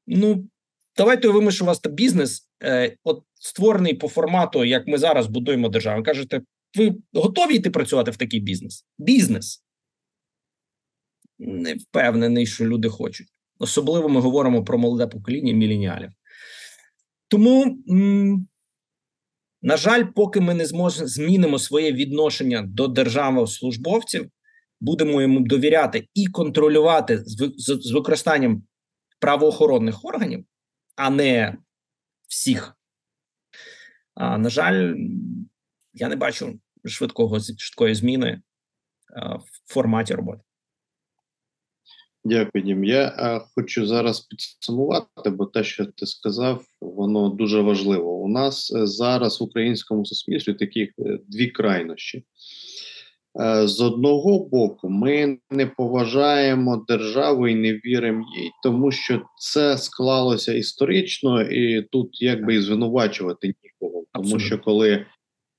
[0.08, 0.50] Ну,
[0.98, 5.70] давайте уявимо, що у вас бізнес, е, от створений по формату, як ми зараз будуємо
[5.70, 6.04] державу.
[6.04, 6.42] Кажете,
[6.78, 8.86] ви готові йти працювати в такий бізнес?
[8.98, 9.64] Бізнес.
[11.40, 13.28] Не впевнений, що люди хочуть.
[13.60, 16.10] Особливо ми говоримо про молоде покоління міленіалів.
[17.28, 18.48] Тому м
[19.62, 24.30] на жаль, поки ми не зможемо змінимо своє відношення до державних службовців,
[24.82, 28.64] будемо йому довіряти і контролювати з, з, з використанням
[29.20, 30.46] правоохоронних органів,
[30.96, 31.58] а не
[32.28, 32.78] всіх.
[34.16, 34.96] А, На жаль,
[35.94, 38.42] я не бачу швидкого швидкої зміни
[39.16, 40.45] а, в форматі роботи.
[42.28, 42.84] Дякую, Дім.
[42.84, 48.16] Я хочу зараз підсумувати, бо те, що ти сказав, воно дуже важливо.
[48.18, 52.24] У нас е, зараз в українському суспільстві такі е, дві крайнощі.
[53.42, 59.78] Е, з одного боку, ми не поважаємо державу і не віримо їй, тому що це
[59.78, 64.04] склалося історично, і тут якби і звинувачувати нікого.
[64.14, 64.40] Тому Абсолютно.
[64.40, 65.06] що коли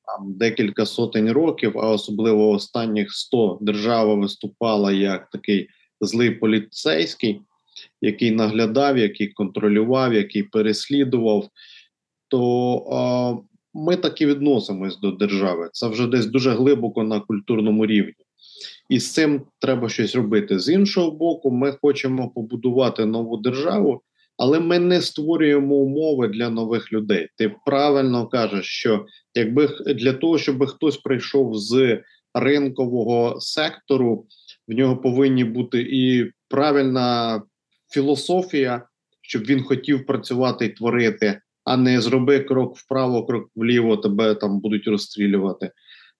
[0.06, 5.68] там декілька сотень років, а особливо останніх 100, держава виступала як такий
[6.00, 7.40] злий поліцейський,
[8.00, 11.48] який наглядав, який контролював, який переслідував,
[12.28, 13.34] то а,
[13.74, 15.68] ми так і відносимось до держави.
[15.72, 18.14] Це вже десь дуже глибоко на культурному рівні.
[18.88, 20.58] І з цим треба щось робити.
[20.58, 24.02] З іншого боку, ми хочемо побудувати нову державу,
[24.36, 27.28] але ми не створюємо умови для нових людей.
[27.36, 32.02] Ти правильно кажеш, що якби для того, щоб хтось прийшов з
[32.34, 34.26] ринкового сектору,
[34.68, 37.42] в нього повинні бути і правильна
[37.92, 38.82] філософія,
[39.22, 44.60] щоб він хотів працювати і творити, а не зроби крок вправо, крок вліво, тебе там
[44.60, 45.70] будуть розстрілювати.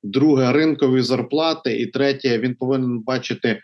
[0.03, 3.61] Друге ринкові зарплати, і третє, він повинен бачити е,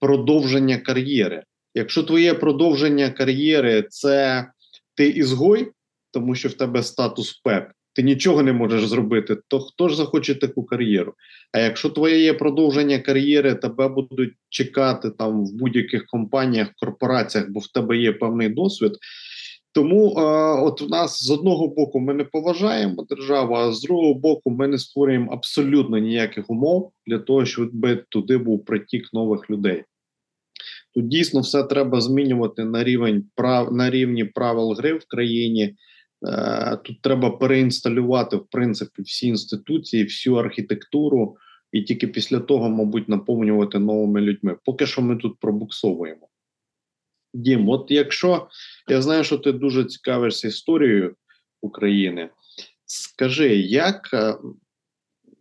[0.00, 1.42] продовження кар'єри.
[1.74, 4.46] Якщо твоє продовження кар'єри це
[4.94, 5.72] ти ізгой,
[6.10, 10.34] тому що в тебе статус ПЕП, ти нічого не можеш зробити, то хто ж захоче
[10.34, 11.14] таку кар'єру?
[11.52, 17.60] А якщо твоє є продовження кар'єри, тебе будуть чекати там в будь-яких компаніях, корпораціях, бо
[17.60, 18.92] в тебе є певний досвід.
[19.72, 20.22] Тому е,
[20.62, 24.68] от в нас з одного боку ми не поважаємо державу, а з другого боку, ми
[24.68, 27.70] не створюємо абсолютно ніяких умов для того, щоб
[28.08, 29.84] туди був притік нових людей.
[30.94, 35.74] Тут дійсно все треба змінювати на рівень прав на рівні правил гри в країні.
[36.26, 41.36] Е, тут треба переінсталювати в принципі всі інституції, всю архітектуру,
[41.72, 44.56] і тільки після того, мабуть, наповнювати новими людьми.
[44.64, 46.28] Поки що ми тут пробуксовуємо.
[47.34, 48.48] Дім, от якщо
[48.88, 51.16] я знаю, що ти дуже цікавишся історією
[51.60, 52.30] України,
[52.86, 54.34] скажи, як е,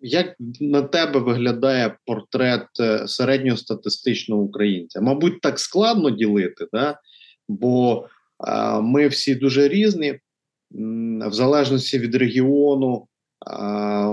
[0.01, 5.01] як на тебе виглядає портрет е, середньостатистичного українця?
[5.01, 6.99] Мабуть, так складно ділити, да?
[7.47, 8.07] бо
[8.81, 10.19] ми всі дуже різні
[10.71, 13.07] в залежності від регіону.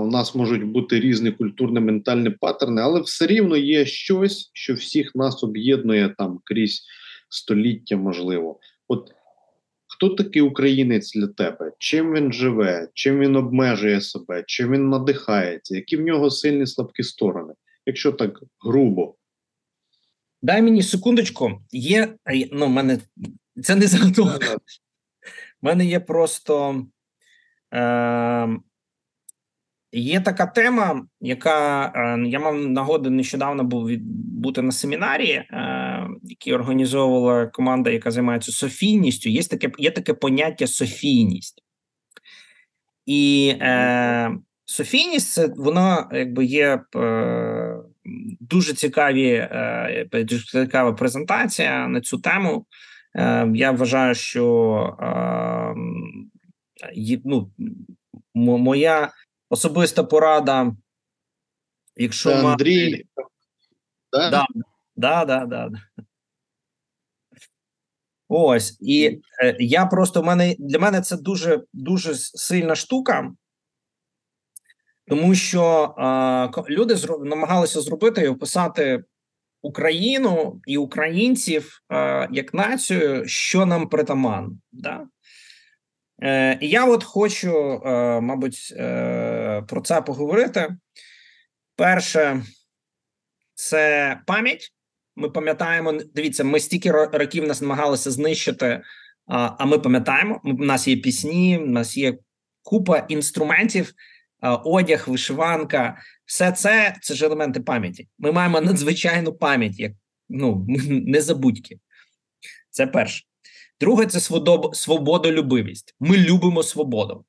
[0.01, 5.43] У нас можуть бути різні культурно-ментальні паттерни, але все рівно є щось, що всіх нас
[5.43, 6.81] об'єднує там крізь
[7.29, 8.59] століття, можливо.
[8.87, 9.11] От
[9.87, 11.71] хто такий українець для тебе?
[11.77, 17.03] Чим він живе, чим він обмежує себе, чим він надихається, які в нього сильні слабкі
[17.03, 17.53] сторони,
[17.85, 19.15] якщо так грубо?
[20.41, 21.61] Дай мені секундочку.
[21.71, 22.15] Є
[22.51, 22.99] ну, мене
[23.63, 24.57] це не заготовка.
[25.61, 26.85] У мене є просто
[27.73, 28.49] е,
[29.91, 34.01] є така тема, яка е, я мав нагоду нещодавно був від,
[34.41, 39.29] бути на семінарі, е, який організовувала команда, яка займається софійністю.
[39.29, 41.61] Є таке є таке поняття софійність.
[43.05, 47.75] І е, Софійність це воно якби є е,
[48.39, 52.65] дуже цікаві, е, цікава презентація на цю тему.
[53.15, 55.75] Е, Я вважаю, що е,
[57.25, 57.51] ну,
[58.33, 59.11] моя
[59.49, 60.75] особиста порада,
[61.95, 63.05] якщо Андрій,
[64.11, 64.29] да?
[64.95, 65.79] Да, да, да, да.
[68.27, 73.31] Ось і е, я просто в мене для мене це дуже дуже сильна штука
[75.07, 79.03] тому що е, люди зро намагалися зробити і описати
[79.65, 84.59] Україну і українців е, як націю, що нам притаман.
[84.71, 85.07] Да?
[86.23, 88.73] Е, І я от хочу, е, мабуть,
[89.67, 90.75] про це поговорити.
[91.75, 92.43] Перше,
[93.53, 94.71] це пам'ять.
[95.15, 98.81] Ми пам'ятаємо, дивіться, ми стільки років нас намагалися знищити,
[99.27, 100.41] а ми пам'ятаємо.
[100.43, 102.17] У нас є пісні, у нас є
[102.63, 103.93] купа інструментів,
[104.53, 108.07] одяг, вишиванка, все це це ж елементи пам'яті.
[108.19, 109.91] Ми маємо надзвичайну пам'ять, як
[110.29, 111.79] ну незабудьки.
[112.69, 113.23] Це перше.
[113.79, 114.19] Друге, це
[114.73, 115.95] свободолюбивість.
[115.99, 117.25] Ми любимо свободу,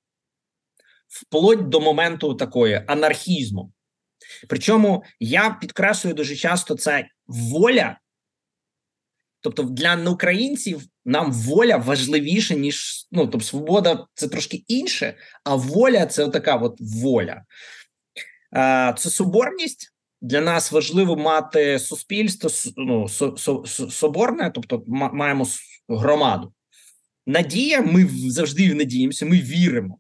[1.09, 3.73] вплоть до моменту такої анархізму.
[4.49, 7.99] Причому я підкреслюю дуже часто це воля
[9.47, 16.07] Тобто для українців нам воля важливіша, ніж ну тобто свобода це трошки інше, а воля
[16.07, 17.43] це така от воля.
[18.99, 19.93] Це соборність.
[20.21, 25.47] Для нас важливо мати суспільство ну, со, со, соборне, тобто маємо
[25.89, 26.53] громаду.
[27.27, 29.99] Надія, ми завжди надіємося, ми віримо.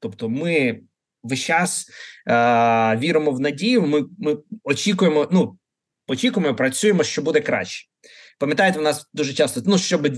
[0.00, 0.80] Тобто, ми
[1.22, 1.90] весь час
[2.28, 3.82] е, віримо в надію.
[3.82, 5.58] Ми ми очікуємо, ну
[6.06, 7.88] очікуємо, працюємо, що буде краще.
[8.38, 10.08] Пам'ятаєте, в нас дуже часто ну щоб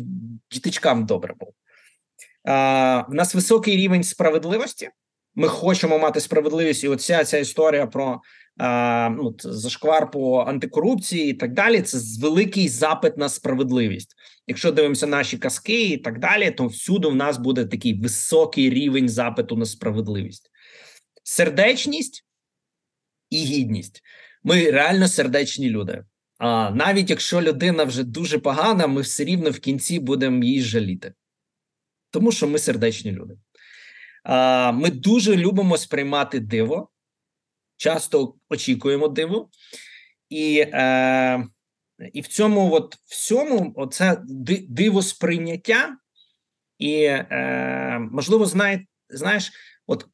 [0.51, 1.53] діточкам добре було.
[2.45, 4.91] А, В нас високий рівень справедливості.
[5.35, 8.21] Ми хочемо мати справедливість, і оця ця історія про
[8.59, 11.83] а, ну, зашквар по антикорупції і так далі.
[11.83, 14.15] Це великий запит на справедливість.
[14.47, 19.09] Якщо дивимося наші казки і так далі, то всюди в нас буде такий високий рівень
[19.09, 20.51] запиту на справедливість,
[21.23, 22.25] сердечність
[23.31, 24.03] і гідність.
[24.45, 26.05] Ми реально сердечні люди.
[26.39, 31.15] А навіть якщо людина вже дуже погана, ми все рівно в кінці будемо її жаліти,
[32.11, 33.39] тому що ми сердечні люди.
[34.25, 36.89] А, Ми дуже любимо сприймати диво,
[37.77, 39.51] часто очікуємо диво,
[40.29, 41.47] і е,
[42.13, 44.23] і в цьому, от всьому, оце
[44.69, 45.97] диво сприйняття,
[46.79, 49.53] і е, можливо, знає, знаєш,
[49.87, 50.07] от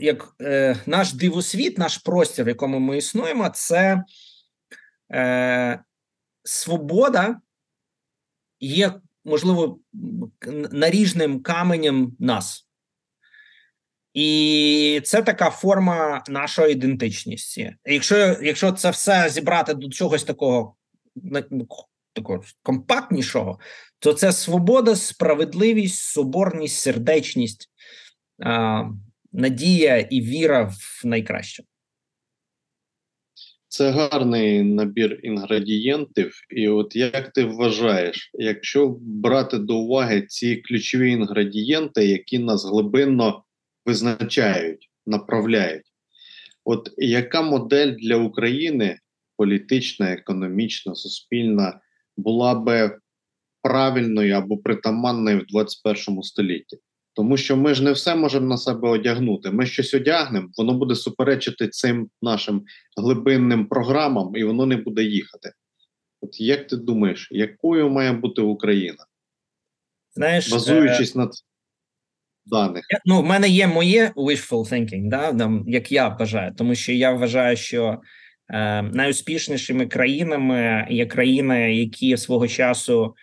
[0.00, 4.02] як е, наш дивосвіт, наш простір, в якому ми існуємо, це
[5.12, 5.80] е,
[6.44, 7.40] свобода
[8.60, 8.92] є,
[9.24, 9.80] можливо,
[10.72, 12.68] наріжним каменем нас.
[14.14, 17.76] І це така форма нашої ідентичності.
[17.84, 20.76] Якщо якщо це все зібрати до чогось такого
[22.12, 23.58] такого компактнішого,
[23.98, 27.70] то це свобода, справедливість, соборність, сердечність,
[29.32, 31.62] надія і віра в найкраще.
[33.78, 41.10] Це гарний набір інгредієнтів, і от як ти вважаєш, якщо брати до уваги ці ключові
[41.10, 43.44] інгредієнти, які нас глибинно
[43.86, 45.86] визначають, направляють,
[46.64, 48.98] от яка модель для України
[49.36, 51.80] політична, економічна, суспільна
[52.16, 52.98] була би
[53.62, 56.78] правильною або притаманною в 21 столітті?
[57.14, 59.50] Тому що ми ж не все можемо на себе одягнути.
[59.50, 62.64] Ми щось одягнемо, воно буде суперечити цим нашим
[62.96, 65.52] глибинним програмам, і воно не буде їхати.
[66.20, 69.04] От як ти думаєш, якою має бути Україна?
[70.14, 71.18] Знаєш, базуючись е...
[71.18, 71.30] на
[72.46, 72.84] даних?
[73.04, 77.56] Ну, в мене є моє wishful thinking, да, як я вважаю, тому що я вважаю,
[77.56, 78.00] що
[78.50, 83.14] е, найуспішнішими країнами є країни, які свого часу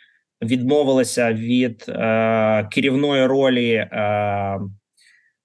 [0.41, 3.89] відмовилася від е, керівної ролі е,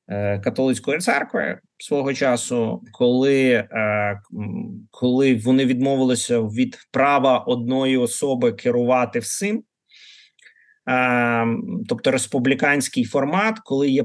[0.08, 4.20] е, католицької церкви свого часу, коли е,
[4.90, 9.62] коли вони відмовилися від права одної особи керувати всім.
[10.88, 11.46] Е,
[11.88, 14.04] тобто республіканський формат, коли є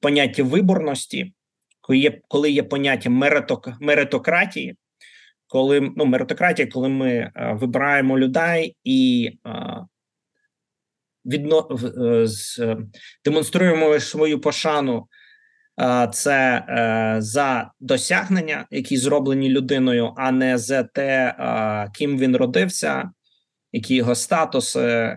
[0.00, 1.32] поняття виборності,
[1.80, 4.76] коли є коли є поняття мериток, меритократії,
[5.46, 9.30] коли ну меритократія, коли ми вибираємо людей і
[11.24, 11.68] відно
[12.26, 12.60] з
[13.24, 15.06] демонструємо свою пошану.
[16.12, 16.64] Це
[17.18, 21.34] за досягнення, які зроблені людиною, а не за те,
[21.94, 23.10] ким він родився,
[23.72, 25.16] які його статуси.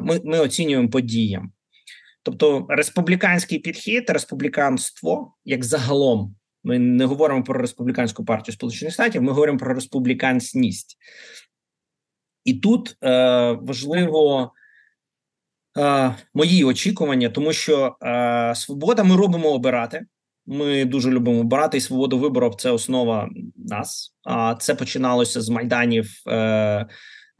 [0.00, 1.52] Ми ми оцінюємо подіям.
[2.22, 6.36] Тобто республіканський підхід, республіканство як загалом.
[6.64, 10.96] Ми не говоримо про республіканську партію Сполучених Штатів, ми говоримо про республіканськість.
[12.44, 14.52] І тут е, важливо
[15.78, 20.06] е, мої очікування, тому що е, свобода ми робимо обирати.
[20.46, 24.14] Ми дуже любимо обирати, і свободу вибору це основа нас.
[24.24, 26.10] А це починалося з майданів.
[26.28, 26.86] Е,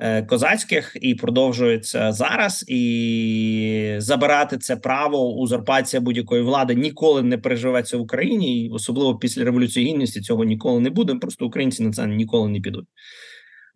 [0.04, 2.64] Е, козацьких і продовжується зараз.
[2.68, 9.44] І забирати це право узурпація будь-якої влади ніколи не переживеться в Україні, і особливо після
[9.44, 11.14] революції гідності цього ніколи не буде.
[11.14, 12.86] Просто українці на це ніколи не підуть.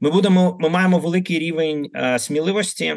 [0.01, 0.57] Ми будемо.
[0.61, 2.95] Ми маємо великий рівень е, сміливості.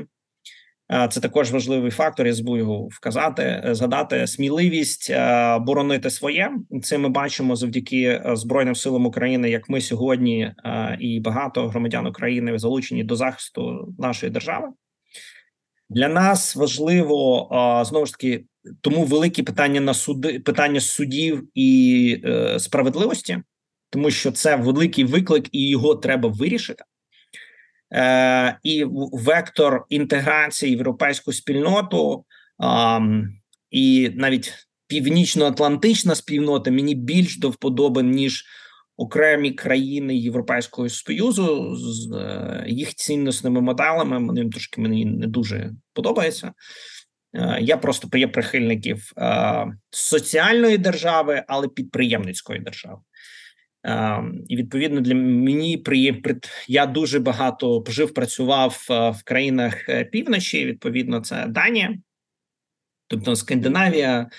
[0.89, 2.27] Це також важливий фактор.
[2.27, 6.51] Я збув його вказати, е, згадати сміливість е, боронити своє.
[6.83, 10.53] Це ми бачимо завдяки е, збройним силам України, як ми сьогодні
[10.99, 14.67] і багато громадян України залучені до захисту нашої держави.
[15.89, 17.47] Для нас важливо
[17.85, 18.45] знову ж таки
[18.81, 22.23] тому великі питання на суди, питання судів і
[22.57, 23.37] справедливості,
[23.89, 26.88] тому що це великий виклик, і його треба вирішити е,
[28.63, 32.25] і вектор інтеграції в європейську спільноту
[32.63, 33.01] е,
[33.71, 34.53] і навіть
[34.87, 38.45] північно-атлантична спільнота мені більш до вподоби, ніж
[38.97, 44.25] окремі країни Європейського союзу з е, їх цінностними моделами.
[44.25, 46.53] Вони трошки мені не дуже подобається.
[47.33, 52.99] Е, я просто є прихильників е, соціальної держави, але підприємницької держави.
[53.83, 56.15] Ем, і відповідно для мені при
[56.67, 60.65] я дуже багато жив, працював е, в країнах е, півночі.
[60.65, 61.97] Відповідно, це Данія,
[63.07, 64.29] тобто Скандинавія,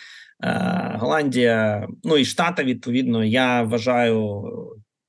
[0.43, 2.65] е, Голландія, ну і Штати.
[2.65, 4.45] Відповідно, я вважаю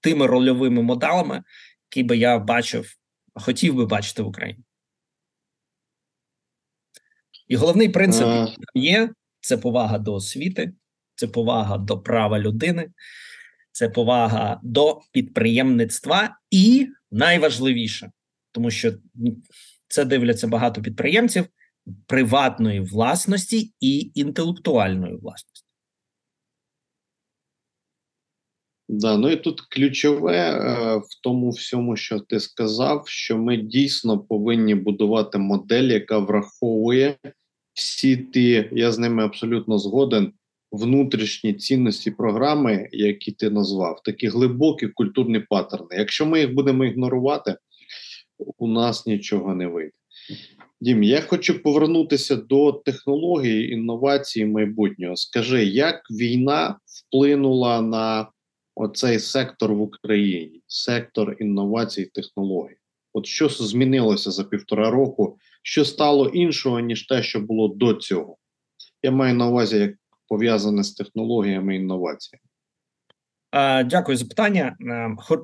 [0.01, 1.43] тими рольовими моделами,
[1.89, 2.95] які би я бачив,
[3.35, 4.63] хотів би бачити в Україні.
[7.47, 8.27] І головний принцип
[8.73, 9.09] є:
[9.41, 10.73] це повага до освіти,
[11.15, 12.89] це повага до права людини
[13.71, 18.11] це повага до підприємництва, і найважливіше,
[18.51, 18.93] тому що
[19.87, 21.45] це дивляться багато підприємців
[22.07, 25.61] приватної власності і інтелектуальної власності.
[28.89, 34.19] Да, ну і тут ключове е, в тому всьому, що ти сказав, що ми дійсно
[34.19, 37.17] повинні будувати модель, яка враховує
[37.73, 40.33] всі ті, я з ними абсолютно згоден,
[40.71, 45.87] внутрішні цінності програми, які ти назвав, такі глибокі культурні паттерни.
[45.91, 47.55] Якщо ми їх будемо ігнорувати,
[48.57, 49.91] у нас нічого не вийде.
[50.81, 55.15] Дім, я хочу повернутися до технології, інновації майбутнього.
[55.15, 58.27] Скажи, як війна вплинула на
[58.75, 62.75] оцей сектор в Україні, сектор інновацій технологій?
[63.13, 68.37] От що змінилося за півтора року, що стало іншого, ніж те, що було до цього?
[69.03, 69.91] Я маю на увазі як
[70.31, 72.41] пов'язане з технологіями і інноваціями?
[73.85, 74.75] Дякую за питання.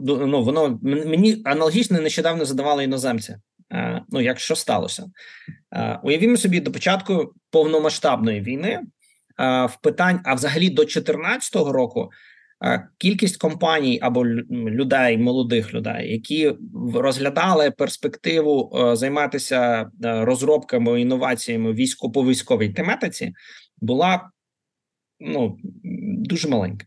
[0.01, 3.38] Ну, воно мені аналогічно нещодавно задавали іноземці.
[4.09, 5.05] Ну, як що сталося?
[6.03, 8.79] Уявімо собі до початку повномасштабної війни
[9.39, 12.09] в питань, а взагалі до 2014 року.
[12.97, 16.53] Кількість компаній або людей, молодих людей, які
[16.95, 23.33] розглядали перспективу займатися розробками інноваціями військо по військовій тематиці,
[23.81, 24.29] була
[25.20, 25.57] ну
[26.24, 26.86] дуже маленька.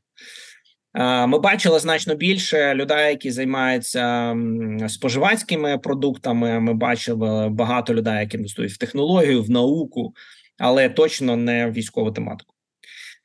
[1.26, 4.37] Ми бачили значно більше людей, які займаються
[4.89, 6.61] споживацькими продуктами.
[6.61, 10.14] Ми бачили багато людей, які інвестують в технологію, в науку,
[10.59, 12.55] але точно не в військову тематику.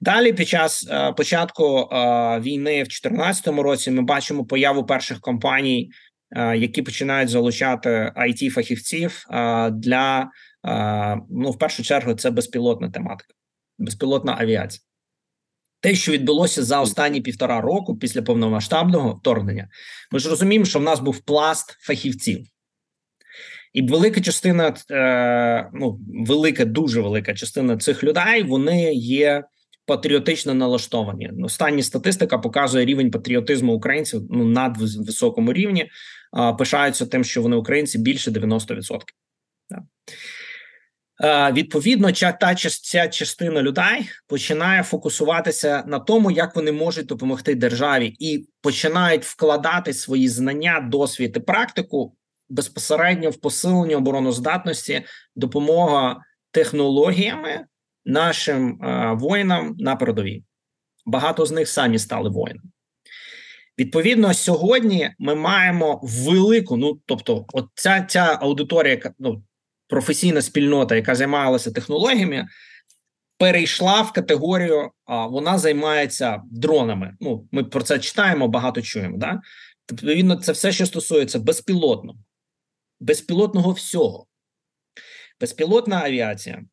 [0.02, 0.88] Далі, під час
[1.18, 1.90] початку
[2.40, 5.92] війни в 2014 році, ми бачимо появу перших компаній,
[6.56, 9.26] які починають залучати it фахівців
[9.72, 10.30] для
[11.30, 13.34] ну, в першу чергу, це безпілотна тематика,
[13.78, 14.82] безпілотна авіація
[15.86, 19.70] те, що відбулося за останні півтора року після повномасштабного вторгнення,
[20.12, 22.48] ми ж розуміємо, що в нас був пласт фахівців.
[23.74, 29.44] І велика частина, е, ну велика, дуже велика частина цих людей вони є
[29.86, 31.32] патріотично налаштовані.
[31.44, 35.90] Остання статистика показує рівень патріотизму українців ну над високому рівні.
[36.58, 39.00] Пишаються тим, що вони українці більше 90%.
[41.24, 48.16] Е, відповідно, та ця частина людей починає фокусуватися на тому, як вони можуть допомогти державі,
[48.20, 52.16] і починають вкладати свої знання, досвід і практику
[52.50, 55.04] безпосередньо в посилення обороноздатності,
[55.36, 57.66] допомога технологіями
[58.06, 60.44] нашим е, воїнам на передовій.
[61.06, 62.70] Багато з них самі стали воїнами.
[63.80, 69.44] Відповідно, сьогодні ми маємо велику, ну тобто, от ця ця аудиторія, ну
[69.88, 72.48] професійна спільнота, яка займалася технологіями,
[73.38, 77.18] перейшла в категорію, а вона займається дронами.
[77.20, 79.18] Ну, ми про це читаємо, багато чуємо.
[79.18, 79.42] Да?
[79.86, 82.20] Тобто, відповідно, це все, що стосується безпілотного,
[83.00, 84.28] безпілотного всього,
[85.40, 86.64] безпілотна авіація,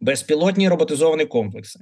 [0.00, 1.80] безпілотні роботизовані комплекси,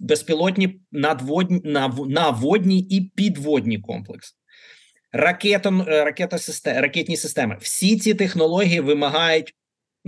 [0.00, 1.60] безпілотні надводні,
[2.06, 4.34] наводні і підводні комплекси.
[5.12, 7.56] Ракетон, ракета, ракетні системи.
[7.60, 9.54] Всі ці технології вимагають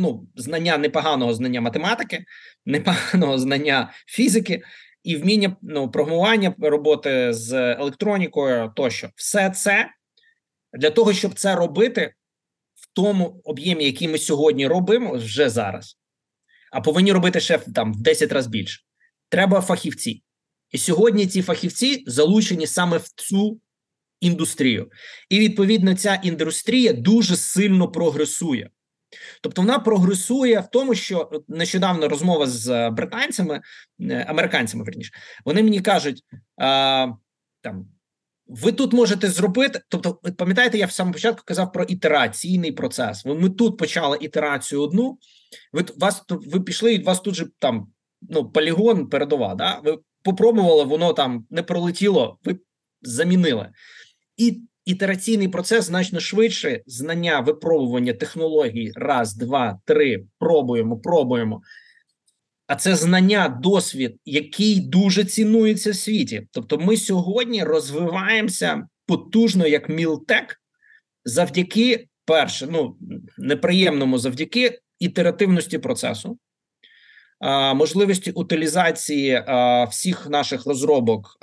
[0.00, 2.24] ну, знання непоганого знання математики,
[2.66, 4.62] непоганого знання фізики
[5.02, 9.90] і вміння ну, програмування роботи з електронікою тощо, все це
[10.72, 12.14] для того, щоб це робити
[12.74, 15.98] в тому об'ємі, який ми сьогодні робимо вже зараз,
[16.72, 18.80] а повинні робити ще там в 10 разів більше.
[19.28, 20.22] Треба фахівці.
[20.70, 23.60] І сьогодні ці фахівці залучені саме в цю
[24.20, 24.90] індустрію.
[25.28, 28.70] І відповідно ця індустрія дуже сильно прогресує.
[29.40, 33.60] Тобто вона прогресує в тому, що нещодавно розмова з е, британцями,
[34.00, 35.12] е, американцями верніше,
[35.44, 36.22] вони мені кажуть
[36.56, 37.08] а,
[37.60, 37.86] там.
[38.46, 43.24] Ви тут можете зробити, тобто, пам'ятаєте, я в самому початку казав про ітераційний процес.
[43.24, 45.18] Ми тут почали ітерацію одну.
[45.72, 47.92] Ви вас ви пішли, і вас тут же там
[48.22, 49.54] ну полігон передова.
[49.54, 49.80] Да?
[49.84, 52.58] Ви попробували, воно там не пролетіло, ви
[53.02, 53.70] замінили.
[54.36, 56.82] І ітераційний процес значно швидше.
[56.86, 58.92] Знання випробування технологій.
[58.94, 60.24] Раз, два, три.
[60.38, 61.62] Пробуємо, пробуємо.
[62.66, 66.46] А це знання, досвід, який дуже цінується в світі.
[66.50, 70.60] Тобто, ми сьогодні розвиваємося потужно як мілтек,
[71.24, 72.96] завдяки перше, ну
[73.38, 76.38] неприємному завдяки ітеративності процесу
[77.74, 79.44] можливості утилізації
[79.90, 81.38] всіх наших розробок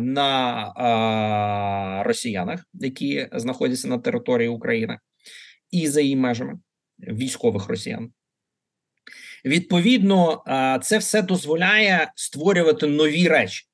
[0.00, 0.72] на
[2.06, 4.98] росіянах, які знаходяться на території України,
[5.70, 6.58] і за її межами
[6.98, 8.10] військових росіян.
[9.44, 10.42] Відповідно,
[10.82, 13.64] це все дозволяє створювати нові речі.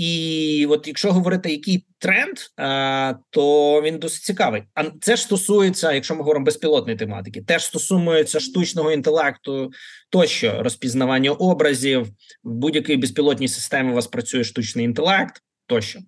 [0.00, 4.62] І от якщо говорити, який тренд, а, то він досить цікавий.
[4.74, 9.70] А це ж стосується, якщо ми говоримо безпілотної тематики, теж стосується штучного інтелекту,
[10.10, 12.02] тощо розпізнавання образів
[12.44, 15.98] в будь-якій безпілотній системі у вас працює штучний інтелект, тощо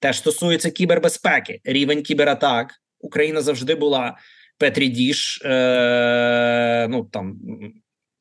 [0.00, 2.74] теж стосується кібербезпеки, рівень кібератак.
[3.00, 4.16] Україна завжди була
[4.58, 7.38] Петрі Діш, е, ну там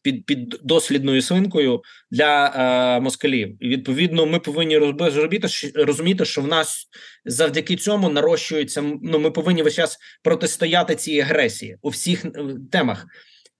[0.08, 1.82] під під дослідною свинкою
[2.12, 3.58] для е, москалів.
[3.60, 6.88] І відповідно, ми повинні розробити, розуміти, що в нас
[7.26, 8.84] завдяки цьому нарощується.
[9.02, 12.32] Ну, ми повинні весь час протистояти цій агресії у всіх е,
[12.72, 13.06] темах.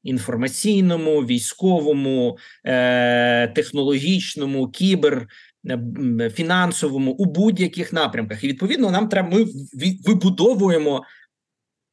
[0.04, 5.28] Інформаційному, військовому, е, технологічному, кібер,
[5.70, 9.46] е, фінансовому у будь-яких напрямках, і відповідно нам треба ми
[10.06, 11.04] вибудовуємо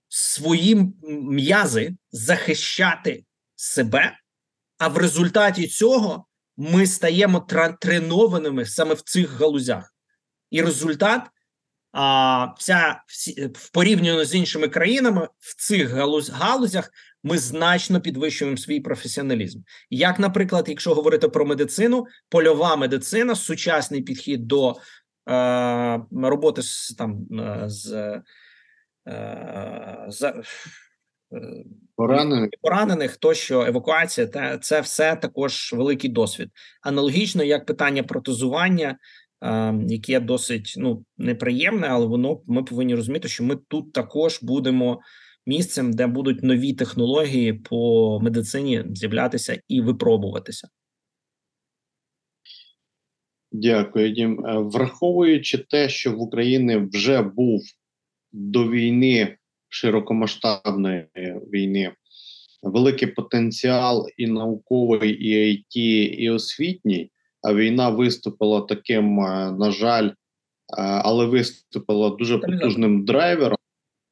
[0.08, 0.86] свої
[1.30, 3.24] м'язи захищати
[3.56, 4.12] себе
[4.78, 7.46] а в результаті цього ми стаємо
[7.80, 9.94] тренованими саме в цих галузях.
[10.50, 11.22] І результат
[11.92, 13.02] а, вся
[13.54, 16.90] в порівнянні з іншими країнами в цих галуз, галузях
[17.22, 19.60] ми значно підвищуємо свій професіоналізм.
[19.90, 24.76] Як, наприклад, якщо говорити про медицину, польова медицина, сучасний підхід до
[25.30, 27.26] е, роботи з там
[27.66, 27.92] з.
[29.08, 30.32] Е, з
[31.96, 36.48] Поранених поранених, тощо евакуація, та це все також великий досвід.
[36.82, 38.98] Аналогічно, як питання протезування,
[39.44, 45.00] е, яке досить ну неприємне, але воно ми повинні розуміти, що ми тут також будемо
[45.46, 50.68] місцем, де будуть нові технології по медицині з'являтися і випробуватися.
[53.52, 54.42] Дякую, Дім.
[54.46, 57.62] Враховуючи те, що в Україні вже був
[58.32, 59.36] до війни
[59.74, 61.06] широкомасштабної
[61.52, 61.92] війни.
[62.62, 67.10] Великий потенціал і науковий, і IT, і освітній.
[67.42, 70.12] А війна виступила таким, е, на жаль, е,
[70.78, 73.58] але виступила дуже потужним драйвером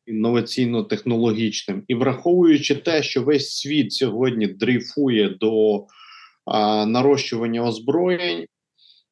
[0.06, 1.82] інноваційно-технологічним.
[1.88, 5.84] І враховуючи те, що весь світ сьогодні дрейфує до
[6.44, 8.46] а, нарощування озброєнь,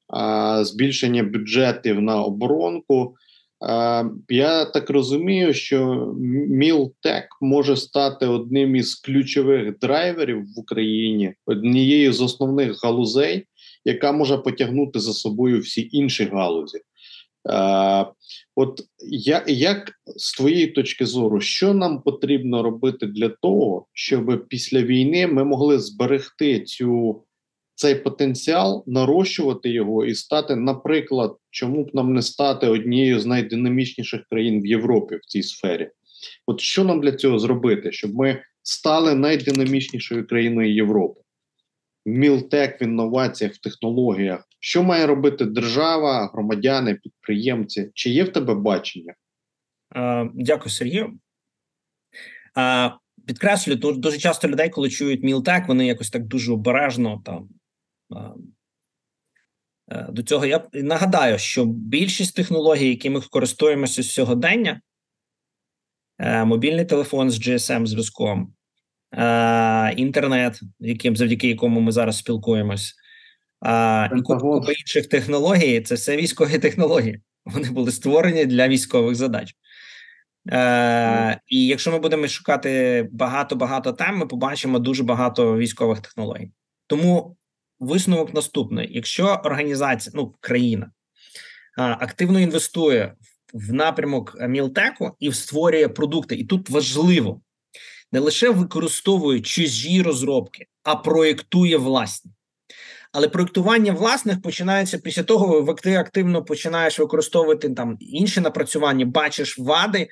[0.09, 3.17] а, збільшення бюджетів на оборонку.
[4.29, 6.13] Я так розумію, що
[6.49, 13.47] Мілтек може стати одним із ключових драйверів в Україні, однією з основних галузей,
[13.85, 16.81] яка може потягнути за собою всі інші галузі.
[18.57, 18.81] От
[19.11, 25.27] я, як з твоєї точки зору, що нам потрібно робити для того, щоб після війни
[25.27, 27.23] ми могли зберегти цю
[27.81, 34.21] цей потенціал, нарощувати його і стати, наприклад, чому б нам не стати однією з найдинамічніших
[34.31, 35.91] країн в Європі в цій сфері?
[36.47, 41.21] От що нам для цього зробити, щоб ми стали найдинамічнішою країною Європи?
[42.07, 47.91] Мілтек, в інноваціях, в технологіях, що має робити держава, громадяни, підприємці?
[47.95, 49.15] Чи є в тебе бачення?
[50.35, 51.19] Дякую, Сергію.
[53.27, 57.60] Підкреслю, дуже часто людей, коли чують мілтек, вони якось так дуже обережно там Е,
[60.09, 64.81] до цього я нагадаю, що більшість технологій, які ми користуємося сьогодення,
[66.19, 68.55] е, мобільний телефон з GSM зв'язком,
[69.13, 72.95] е, інтернет, яким завдяки якому ми зараз спілкуємось,
[74.17, 77.21] і купа інших технологій це все військові технології.
[77.45, 79.55] Вони були створені для військових задач.
[80.51, 86.51] Е, І якщо ми будемо шукати багато багато тем, ми побачимо дуже багато військових технологій.
[86.87, 87.37] Тому
[87.81, 90.91] висновок наступний: якщо організація, ну країна
[91.77, 93.15] активно інвестує
[93.55, 97.41] в напрямок мілтеку і створює продукти, і тут важливо
[98.13, 102.31] не лише використовує чужі розробки, а проєктує власні.
[103.13, 109.59] Але проєктування власних починається після того, як ти активно починаєш використовувати там інші напрацювання, бачиш
[109.59, 110.09] вади,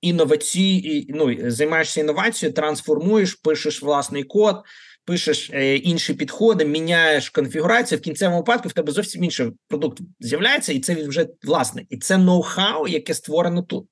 [0.00, 4.62] інновації, ну займаєшся інновацією, трансформуєш, пишеш власний код,
[5.04, 7.98] пишеш е, інші підходи, міняєш конфігурацію.
[7.98, 12.16] В кінцевому випадку в тебе зовсім інший продукт з'являється, і це вже власне, і це
[12.16, 13.88] ноу-хау, яке створено тут.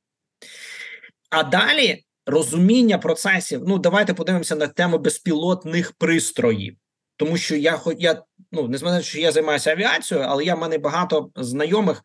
[1.30, 3.62] А далі розуміння процесів.
[3.66, 6.76] Ну, давайте подивимося на тему безпілотних пристроїв.
[7.16, 10.78] Тому що я я, ну не знаю, що я займаюся авіацією, але я в мене
[10.78, 12.02] багато знайомих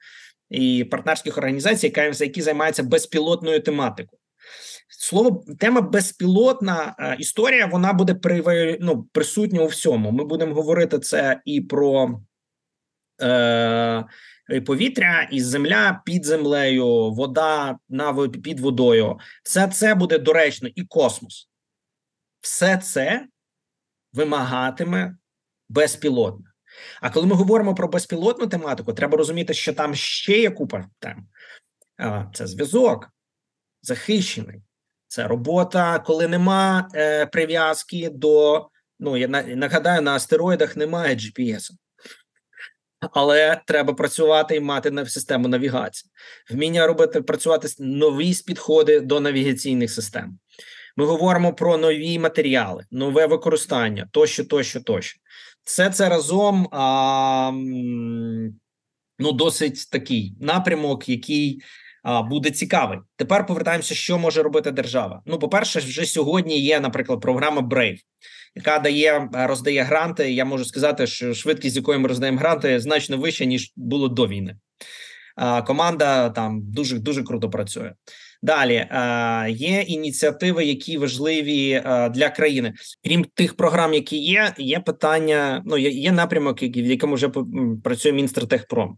[0.50, 4.20] і партнерських організацій, які займаються безпілотною тематикою.
[4.88, 7.66] Слово тема безпілотна е, історія.
[7.66, 10.12] Вона буде при, ну, присутня у всьому.
[10.12, 12.22] Ми будемо говорити це і про
[13.22, 14.06] е,
[14.50, 19.20] і повітря, і земля під землею, вода на під водою.
[19.44, 21.50] Все це буде доречно, і космос.
[22.42, 23.28] Все це
[24.14, 25.18] вимагатиме
[25.70, 26.46] безпілотне.
[27.02, 31.28] А коли ми говоримо про безпілотну тематику, треба розуміти, що там ще є купа тем.
[32.34, 33.10] Це зв'язок
[33.82, 34.62] захищений.
[35.08, 38.68] Це робота, коли нема е, прив'язки до.
[39.00, 41.72] Ну я нагадаю, на астероїдах немає GPS,
[43.12, 46.12] але треба працювати і мати на систему навігації.
[46.50, 50.40] Вміння робити працювати нові підходи до навігаційних систем.
[50.96, 55.20] Ми говоримо про нові матеріали, нове використання тощо, тощо, тощо.
[55.64, 57.52] Все це разом а,
[59.20, 61.62] ну досить такий напрямок, який
[62.30, 63.00] буде цікавий.
[63.16, 65.22] Тепер повертаємося, що може робити держава.
[65.26, 67.98] Ну, по перше, вже сьогодні є, наприклад, програма Brave,
[68.56, 70.32] яка дає роздає гранти.
[70.32, 74.28] Я можу сказати, що швидкість, з якою ми роздаємо гранти, значно вища ніж було до
[74.28, 74.56] війни.
[75.68, 77.94] Команда там дуже дуже круто працює.
[78.42, 78.88] Далі
[79.50, 82.74] є ініціативи, які важливі для країни.
[83.04, 85.64] Крім тих програм, які є, є питання.
[85.66, 87.30] Ну є, є напрямок, в якому вже
[87.84, 88.98] працює Мінстратехпром.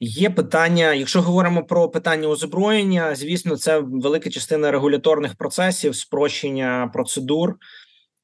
[0.00, 7.56] Є питання, якщо говоримо про питання озброєння, звісно, це велика частина регуляторних процесів, спрощення процедур.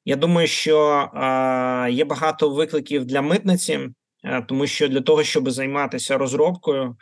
[0.04, 3.88] Я думаю, що е, є багато викликів для митниці,
[4.24, 6.96] е, тому що для того, щоб займатися розробкою,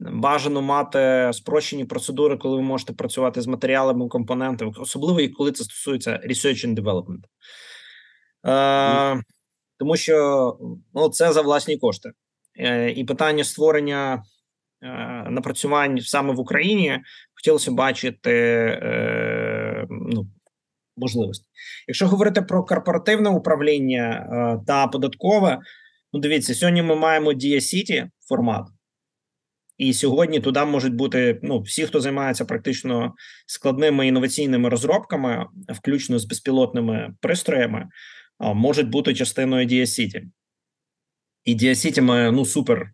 [0.00, 6.10] бажано мати спрощені процедури, коли ви можете працювати з матеріалами, компонентами, особливо коли це стосується
[6.10, 7.24] research and development.
[8.46, 9.22] Е,
[9.78, 10.56] тому що
[10.94, 12.10] ну, це за власні кошти.
[12.58, 14.22] Е, і питання створення
[14.82, 14.88] е,
[15.30, 17.00] напрацювань саме в Україні
[17.34, 18.32] хотілося бачити
[18.82, 20.26] е, ну,
[20.96, 21.46] можливості.
[21.88, 24.26] Якщо говорити про корпоративне управління
[24.66, 25.58] та податкове,
[26.12, 28.66] ну дивіться, сьогодні ми маємо Dia City формат.
[29.76, 33.14] І сьогодні туди можуть бути ну всі, хто займається практично
[33.46, 37.88] складними інноваційними розробками, включно з безпілотними пристроями,
[38.40, 40.22] можуть бути частиною Dia City.
[41.48, 42.92] І Діасіті має ну супер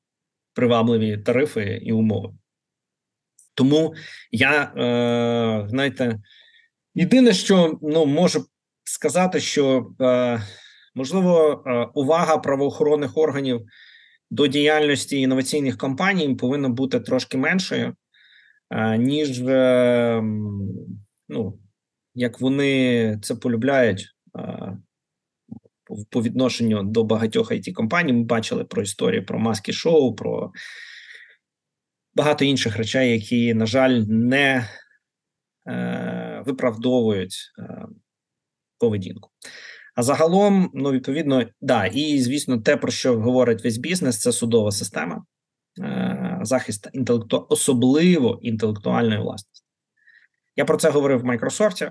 [0.52, 2.34] привабливі тарифи і умови.
[3.54, 3.94] Тому
[4.30, 6.18] я е, знаєте,
[6.94, 8.46] єдине, що ну можу
[8.84, 10.42] сказати, що е,
[10.94, 13.66] можливо е, увага правоохоронних органів
[14.30, 17.94] до діяльності інноваційних компаній повинна бути трошки меншою,
[18.98, 19.40] ніж
[21.28, 21.58] ну,
[22.14, 24.08] як вони це полюбляють
[26.10, 28.12] по відношенню до багатьох it компаній.
[28.12, 30.52] Ми бачили про історію про маски шоу, про
[32.14, 34.68] багато інших речей, які, на жаль, не
[35.68, 37.86] е, виправдовують е,
[38.78, 39.30] поведінку.
[39.94, 44.70] А загалом, ну відповідно, да, і звісно, те, про що говорить весь бізнес, це судова
[44.70, 45.24] система,
[45.80, 49.64] е, захист інтелекту, особливо інтелектуальної власності.
[50.56, 51.90] Я про це говорив в Майкрософті,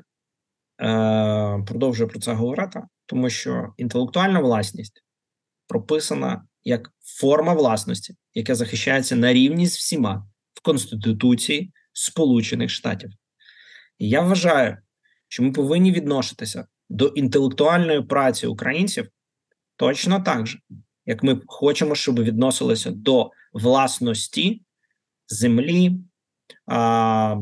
[0.83, 5.03] е, продовжую про це говорити, тому що інтелектуальна власність
[5.67, 13.09] прописана як форма власності, яка захищається на рівні з всіма в Конституції Сполучених Штатів.
[13.97, 14.77] І я вважаю,
[15.27, 19.07] що ми повинні відноситися до інтелектуальної праці українців
[19.75, 20.59] точно так же,
[21.05, 24.61] як ми хочемо, щоб відносилися до власності
[25.27, 25.91] землі,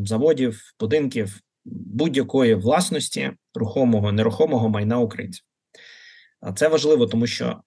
[0.04, 5.46] заводів, будинків, будь-якої власності рухомого нерухомого майна українців.
[6.56, 7.62] Це важливо, тому що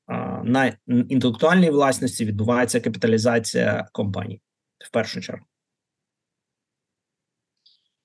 [0.44, 4.40] на інтелектуальній власності відбувається капіталізація компаній
[4.78, 5.44] в першу чергу.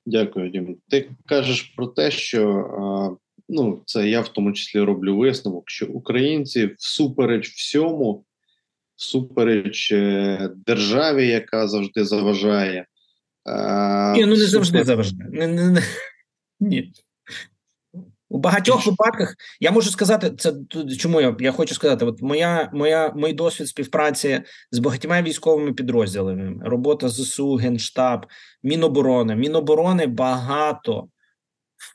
[0.06, 0.78] Дякую, Дім.
[0.90, 3.18] Ти кажеш про те, що
[3.50, 8.26] ну це я в тому числі роблю висновок, що українці всупереч всьому,
[8.96, 12.86] всупереч е, державі, яка завжди заважає.
[14.16, 14.84] Ні, ну не завжди
[15.30, 15.84] не.
[16.60, 16.92] Ні.
[18.30, 20.54] У багатьох випадках я можу сказати, це
[21.00, 24.42] чому я я хочу сказати, от моя моя мій досвід співпраці
[24.72, 28.26] з багатьма військовими підрозділами, робота ЗСУ, Генштаб,
[28.64, 29.36] Міноборони.
[29.36, 31.08] Міноборони багато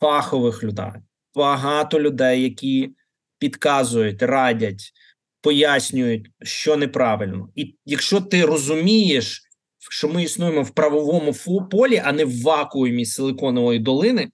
[0.01, 0.93] фахових людей,
[1.35, 2.95] багато людей, які
[3.39, 4.93] підказують, радять,
[5.41, 7.49] пояснюють, що неправильно.
[7.55, 9.43] І якщо ти розумієш,
[9.91, 11.35] що ми існуємо в правовому
[11.70, 14.28] полі, а не в вакуумі силиконової долини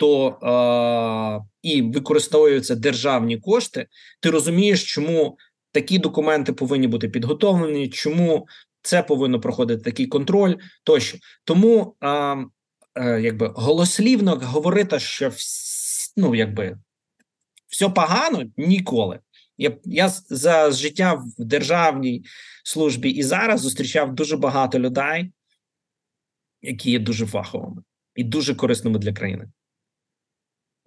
[0.00, 3.86] то е, і використовуються державні кошти,
[4.20, 5.38] ти розумієш, чому
[5.72, 8.46] такі документи повинні бути підготовлені, чому
[8.82, 12.08] це повинно проходити такий контроль, тощо тому е,
[12.94, 16.78] е, якби голослівно говорити, що вс, ну якби
[17.68, 19.18] все погано ніколи.
[19.58, 22.24] Я я за життя в державній
[22.70, 25.32] службі і зараз зустрічав дуже багато людей,
[26.62, 27.82] які є дуже фаховими
[28.14, 29.48] і дуже корисними для країни.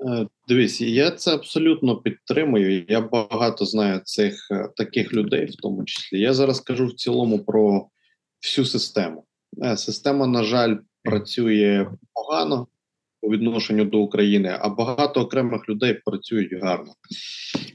[0.08, 2.86] Е, дивись, я це абсолютно підтримую.
[2.88, 6.20] Я багато знаю цих е, таких людей, в тому числі.
[6.20, 7.88] Я зараз кажу в цілому про
[8.42, 9.26] всю систему.
[9.64, 12.68] Е, система, на жаль, працює погано
[13.22, 16.94] у відношенню до України, а багато окремих людей працюють гарно.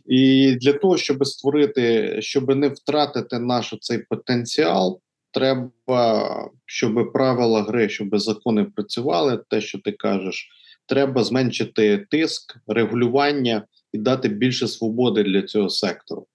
[0.08, 5.00] І для того, щоб створити, щоб не втратити наш цей потенціал,
[5.30, 10.48] треба, щоб правила гри, щоб закони працювали, те, що ти кажеш
[10.88, 16.26] треба зменшити тиск, регулювання і дати більше свободи для цього сектору,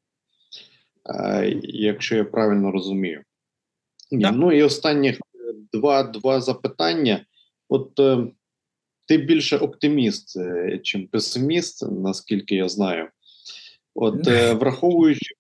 [1.10, 3.24] е, якщо я правильно розумію.
[4.12, 4.32] Да.
[4.32, 5.18] Ну і останні
[5.74, 7.26] два два запитання.
[7.70, 8.28] От е,
[9.08, 13.08] ти більше оптиміст, е, чим песиміст, наскільки я знаю.
[13.96, 15.36] От, е, враховуючи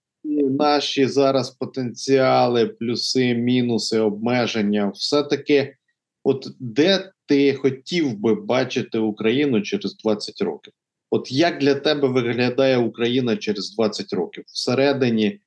[0.59, 5.75] наші зараз потенціали, плюси, мінуси, обмеження, все-таки,
[6.23, 10.73] от де ти хотів би бачити Україну через 20 років?
[11.09, 15.39] От як для тебе виглядає Україна через 20 років всередині,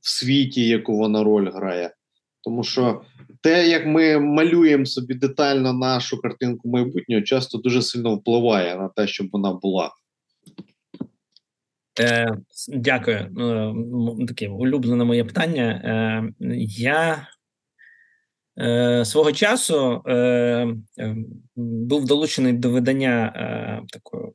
[0.00, 1.94] в світі, яку вона роль грає?
[2.40, 3.02] Тому що
[3.40, 9.06] те, як ми малюємо собі детально нашу картинку майбутнього, часто дуже сильно впливає на те,
[9.06, 9.90] щоб вона була.
[12.00, 12.28] Е,
[12.68, 13.16] Дякую.
[13.16, 15.62] Е, таке улюблене моє питання.
[15.64, 16.32] Е,
[16.66, 17.28] Я
[18.58, 20.14] Е, Свого часу е,
[20.98, 21.16] е,
[21.56, 24.32] був долучений до видання е, такої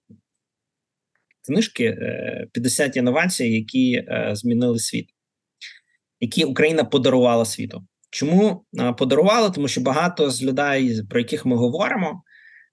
[1.46, 5.10] книжки е, «50 інновацій, які е, змінили світ,
[6.20, 7.84] які Україна подарувала світу.
[8.10, 9.50] Чому е, подарувала?
[9.50, 12.22] Тому що багато з людей, про яких ми говоримо,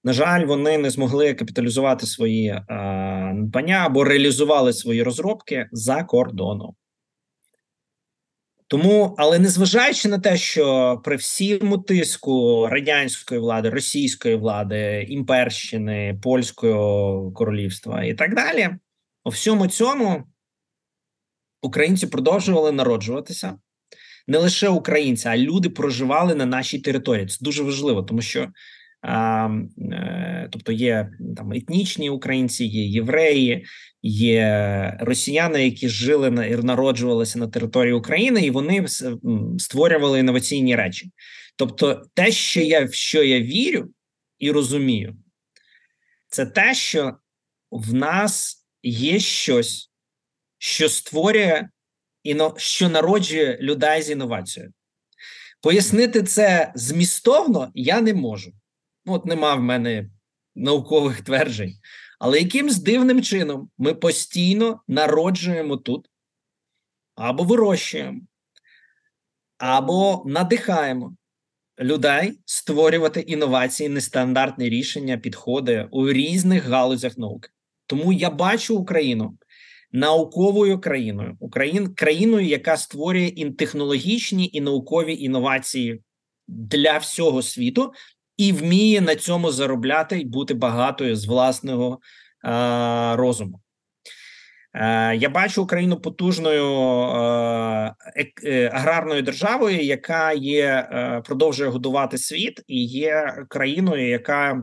[0.05, 2.64] на жаль, вони не змогли капіталізувати свої е,
[3.34, 6.74] надбання або реалізували свої розробки за кордоном.
[8.66, 17.32] Тому, але незважаючи на те, що при всьому тиску радянської влади, російської влади, імперщини, польського
[17.32, 18.70] королівства і так далі,
[19.24, 20.24] у всьому цьому
[21.62, 23.59] українці продовжували народжуватися.
[24.26, 27.26] Не лише українці, а люди проживали на нашій території.
[27.26, 28.48] Це дуже важливо, тому що
[30.50, 33.64] Тобто є там етнічні українці, є євреї,
[34.02, 38.86] є росіяни, які жили на і народжувалися на території України, і вони
[39.59, 41.11] створювали інноваційні речі.
[41.57, 43.88] Тобто, те, що я в що я вірю
[44.38, 45.16] і розумію,
[46.28, 47.16] це те, що
[47.70, 49.90] в нас є щось,
[50.59, 51.68] що створює
[52.22, 54.72] іно, що народжує людей з інновацією.
[55.61, 58.52] Пояснити це змістовно я не можу.
[59.07, 60.11] Ну, от нема в мене
[60.55, 61.74] наукових тверджень.
[62.18, 66.11] Але якимсь дивним чином ми постійно народжуємо тут
[67.14, 68.20] або вирощуємо,
[69.59, 71.16] або надихаємо
[71.80, 77.48] людей створювати інновації, нестандартні рішення, підходи у різних галузях науки.
[77.86, 79.38] Тому я бачу Україну
[79.92, 86.02] науковою країною, Україн, країною, яка створює і технологічні і наукові інновації
[86.48, 87.92] для всього світу,
[88.37, 91.99] і вміє на цьому заробляти і бути багатою з власного
[92.45, 93.61] е, розуму.
[94.74, 97.95] Е, я бачу Україну потужною е,
[98.45, 104.62] е, аграрною державою, яка є е, продовжує годувати світ, і є країною, яка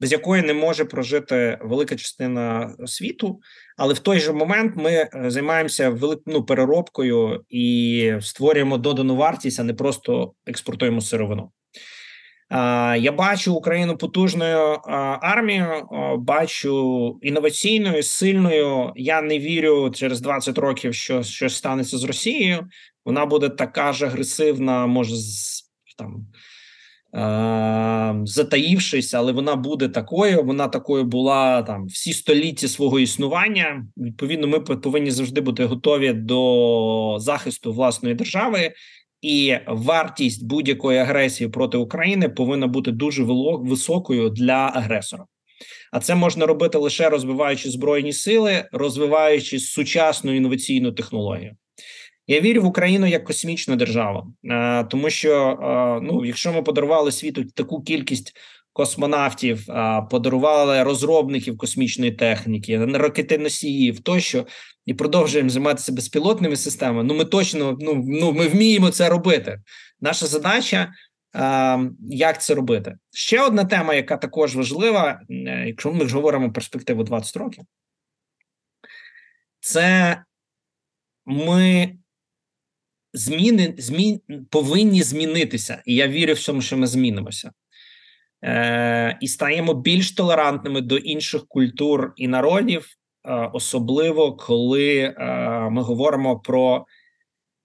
[0.00, 3.40] без якої не може прожити велика частина світу,
[3.76, 9.60] але в той же момент ми е, займаємося велик, ну, переробкою і створюємо додану вартість,
[9.60, 11.50] а не просто експортуємо сировину.
[12.50, 14.78] Я бачу Україну потужною
[15.22, 15.88] армією,
[16.18, 18.92] бачу інноваційною, сильною.
[18.96, 22.68] Я не вірю через 20 років, що щось станеться з Росією.
[23.04, 25.14] Вона буде така ж агресивна, може
[25.98, 26.26] там
[28.26, 30.42] затаївшись, але вона буде такою.
[30.42, 33.86] Вона такою була там всі століття свого існування.
[33.96, 38.72] Відповідно, ми повинні завжди бути готові до захисту власної держави.
[39.22, 45.24] І вартість будь-якої агресії проти України повинна бути дуже високою для агресора.
[45.92, 51.56] А це можна робити лише розвиваючи збройні сили, розвиваючи сучасну інноваційну технологію.
[52.26, 57.12] Я вірю в Україну як космічну державу, е, тому що е, ну, якщо ми подарували
[57.12, 58.32] світу таку кількість
[58.78, 64.46] космонавтів, е, подарували розробників космічної техніки, ракетоносіїв, тощо
[64.86, 67.04] і продовжуємо займатися безпілотними системами.
[67.04, 69.60] Ну ми точно ну, ну ми вміємо це робити.
[70.00, 70.92] Наша задача.
[72.00, 72.96] Як це робити?
[73.12, 75.20] Ще одна тема, яка також важлива,
[75.66, 77.64] якщо ми ж говоримо перспективу 20 років,
[79.60, 80.22] це
[81.26, 81.96] ми
[83.12, 84.20] зміни змін
[84.50, 87.52] повинні змінитися, і я вірю в цьому, що ми змінимося.
[88.44, 92.86] Е, І стаємо більш толерантними до інших культур і народів,
[93.24, 95.14] е, особливо коли е,
[95.70, 96.86] ми говоримо про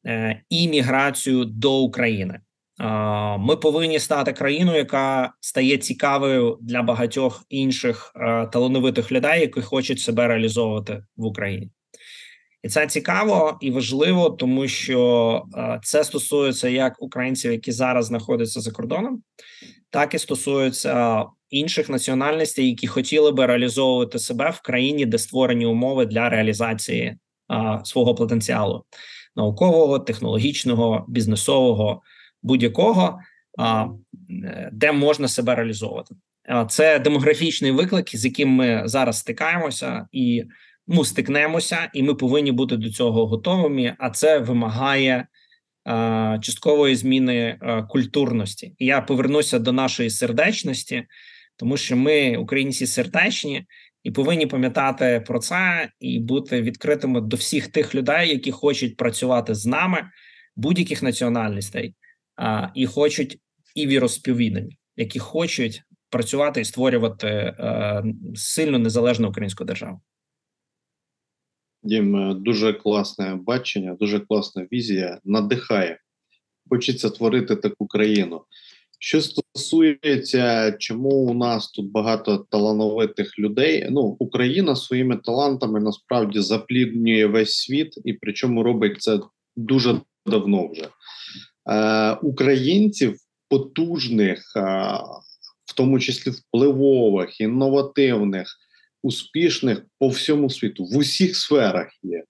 [0.05, 2.39] е, імміграцію до України.
[2.79, 9.61] Е, ми повинні стати країною, яка стає цікавою для багатьох інших е, талановитих людей, які
[9.61, 11.71] хочуть себе реалізовувати в Україні.
[12.63, 18.61] І це цікаво і важливо, тому що е, це стосується як українців, які зараз знаходяться
[18.61, 19.23] за кордоном,
[19.89, 26.05] так і стосується інших національностей, які хотіли би реалізовувати себе в країні, де створені умови
[26.05, 28.83] для реалізації а, е, свого потенціалу
[29.35, 32.01] наукового, технологічного, бізнесового,
[32.43, 33.19] будь-якого,
[33.57, 33.85] а,
[34.43, 36.15] е, де можна себе реалізовувати.
[36.69, 40.43] Це демографічний виклик, з яким ми зараз стикаємося, і
[40.87, 43.95] ми стикнемося, і ми повинні бути до цього готовими.
[43.99, 45.27] А це вимагає
[45.87, 48.75] е, часткової зміни е, культурності.
[48.77, 51.03] І я повернуся до нашої сердечності,
[51.57, 53.65] тому що ми, українці, сердечні,
[54.03, 59.55] і повинні пам'ятати про це і бути відкритими до всіх тих людей, які хочуть працювати
[59.55, 60.09] з нами,
[60.55, 61.95] будь-яких національностей,
[62.41, 63.39] е, і хочуть
[63.75, 68.03] і віросповідань, які хочуть працювати і створювати е,
[68.35, 70.01] сильно незалежну українську державу.
[71.83, 75.19] Дім, е, дуже класне бачення, дуже класна візія.
[75.25, 75.99] Надихає.
[76.69, 78.41] Хочеться творити таку країну.
[78.99, 83.87] Що стосується, чому у нас тут багато талановитих людей?
[83.91, 89.19] Ну, Україна своїми талантами насправді запліднює весь світ, і причому робить це
[89.55, 90.87] дуже давно вже.
[91.69, 93.17] Е, Українців
[93.49, 94.61] потужних, е,
[95.65, 98.47] в тому числі впливових, інновативних
[99.03, 102.23] успішних по всьому світу, в усіх сферах є.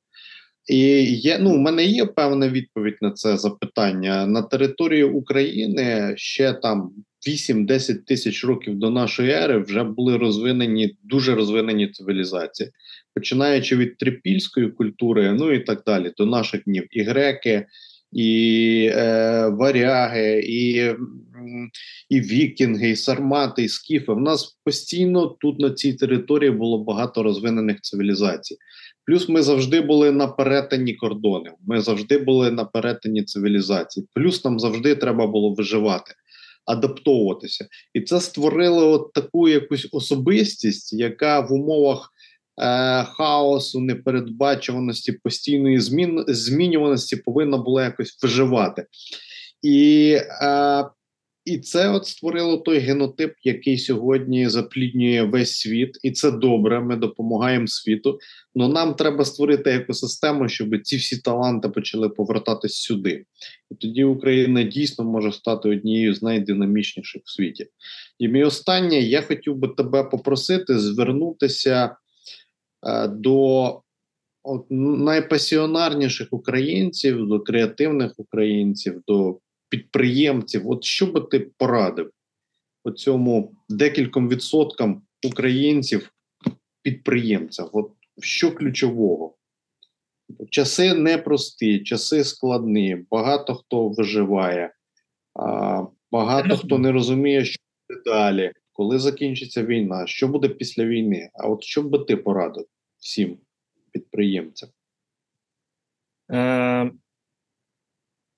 [0.67, 4.25] І є, ну, в мене є певна відповідь на це запитання.
[4.27, 6.91] На території України ще там
[7.27, 12.69] 8-10 тисяч років до нашої ери вже були розвинені дуже розвинені цивілізації,
[13.15, 17.65] починаючи від трипільської культури, ну і так далі, до наших днів і греки,
[18.11, 20.91] і е, варяги, і
[22.09, 24.13] і вікінги, і сармати, і скіфи.
[24.13, 28.57] В нас постійно тут на цій території було багато розвинених цивілізацій.
[29.05, 31.53] Плюс ми завжди були на перетині кордонів.
[31.67, 34.07] Ми завжди були на перетині цивілізацій.
[34.13, 36.13] Плюс нам завжди треба було виживати,
[36.65, 37.67] адаптовуватися.
[37.93, 42.09] І це створило от таку якусь особистість, яка в умовах
[42.61, 48.85] е, хаосу, непередбачуваності, постійної змін, змінюваності повинна була якось виживати.
[49.61, 50.85] І е,
[51.45, 56.79] і це от створило той генотип, який сьогодні запліднює весь світ, і це добре.
[56.79, 58.19] Ми допомагаємо світу.
[58.55, 63.25] але нам треба створити екосистему, щоб ці всі таланти почали повертатись сюди.
[63.71, 67.67] І тоді Україна дійсно може стати однією з найдинамічніших в світі.
[68.19, 71.95] І мій останнє, я хотів би тебе попросити звернутися
[72.87, 73.63] е, до
[74.43, 79.01] от, найпасіонарніших українців, до креативних українців.
[79.07, 79.39] до
[79.73, 82.11] підприємців, от що би ти порадив
[82.83, 86.13] по цьому декільком відсоткам українців
[86.81, 87.65] підприємців?
[87.73, 89.35] От що ключового?
[90.49, 94.73] Часи непрості, часи складні, багато хто виживає,
[96.11, 97.59] багато хто не розуміє, що
[97.89, 101.29] буде далі, коли закінчиться війна, що буде після війни.
[101.33, 102.65] А от що би ти порадив
[102.97, 103.37] всім
[103.91, 104.69] підприємцям?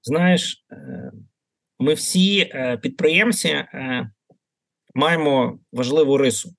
[0.06, 1.12] Знаєш, е,
[1.80, 4.10] ми всі е, підприємці е,
[4.95, 6.56] маємо важливу рису.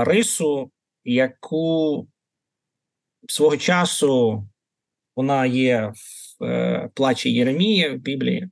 [0.00, 0.70] Рису,
[1.04, 2.08] яку
[3.28, 4.44] свого часу
[5.16, 5.92] вона є
[6.40, 8.50] в плачі Єремії в Біблії,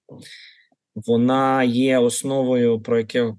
[0.94, 3.34] вона є основою про яке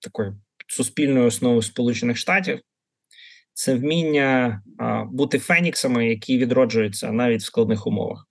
[0.00, 2.60] такою суспільною основою Сполучених Штатів.
[3.52, 4.62] Це вміння
[5.12, 8.28] бути феніксами, які відроджуються навіть в складних умовах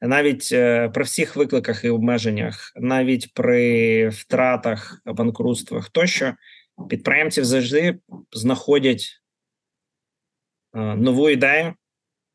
[0.00, 6.34] навіть е, при всіх викликах і обмеженнях, навіть при втратах, банкрутствах тощо
[6.88, 7.98] підприємців завжди
[8.32, 9.06] знаходять
[10.74, 11.74] е, нову ідею,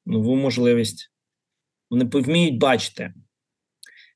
[0.06, 1.12] нову можливість.
[1.90, 3.14] Вони вміють бачити.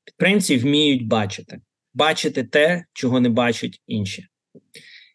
[0.04, 1.60] Підприємці вміють бачити,
[1.94, 4.26] бачити те, чого не бачать інші,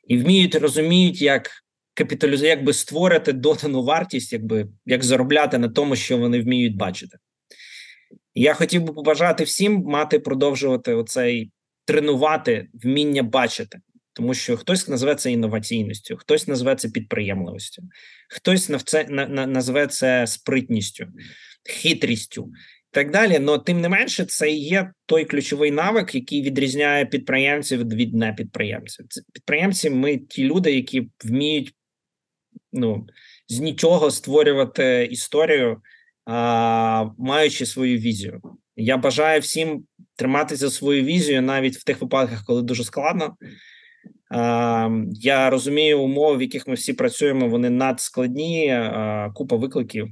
[0.08, 1.50] і вміють розуміють, як
[1.94, 7.18] капіталізувати, як би створити додану вартість, якби як заробляти на тому, що вони вміють бачити.
[8.34, 11.51] Я хотів би побажати всім мати продовжувати оцей
[11.86, 13.80] тренувати вміння бачити,
[14.14, 17.84] тому що хтось назве це інноваційністю, хтось назве це підприємливістю,
[18.30, 21.07] хтось навце, на, на, назве це спритністю,
[21.70, 22.51] хитрістю
[22.91, 23.39] і так далі.
[23.39, 29.05] Но тим не менше, це є той ключовий навик, який відрізняє підприємців від непідприємців.
[29.34, 29.89] Підприємці.
[29.89, 31.76] Ми ті люди, які вміють
[32.74, 33.07] ну
[33.47, 35.82] з нічого створювати історію
[37.18, 38.42] маючи свою візію.
[38.76, 39.84] Я бажаю всім
[40.16, 43.36] триматися свою візію навіть в тих випадках, коли дуже складно.
[45.12, 48.82] Я розумію умови, в яких ми всі працюємо, вони надскладні,
[49.34, 50.08] купа викликів.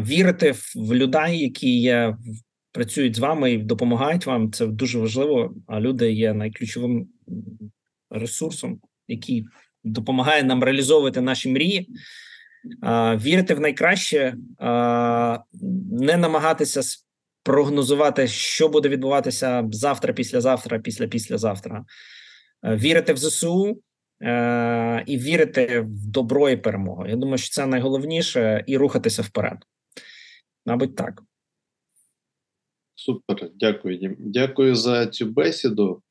[0.00, 2.16] Вірити в людей, які є,
[2.72, 4.52] працюють з вами і допомагають вам.
[4.52, 5.54] Це дуже важливо.
[5.66, 7.08] А люди є найключовим
[8.10, 9.44] ресурсом, який
[9.84, 11.88] допомагає нам реалізовувати наші мрії
[13.16, 14.34] вірити в найкраще,
[15.90, 16.80] не намагатися
[17.42, 21.84] прогнозувати, що буде відбуватися завтра, післязавтра, після післязавтра,
[22.64, 23.82] вірити в ЗСУ
[25.06, 27.06] і вірити в добро і перемогу.
[27.06, 29.58] Я думаю, що це найголовніше і рухатися вперед.
[30.66, 31.22] Мабуть, так.
[32.94, 34.16] Супер, дякую.
[34.18, 36.02] Дякую за цю бесіду.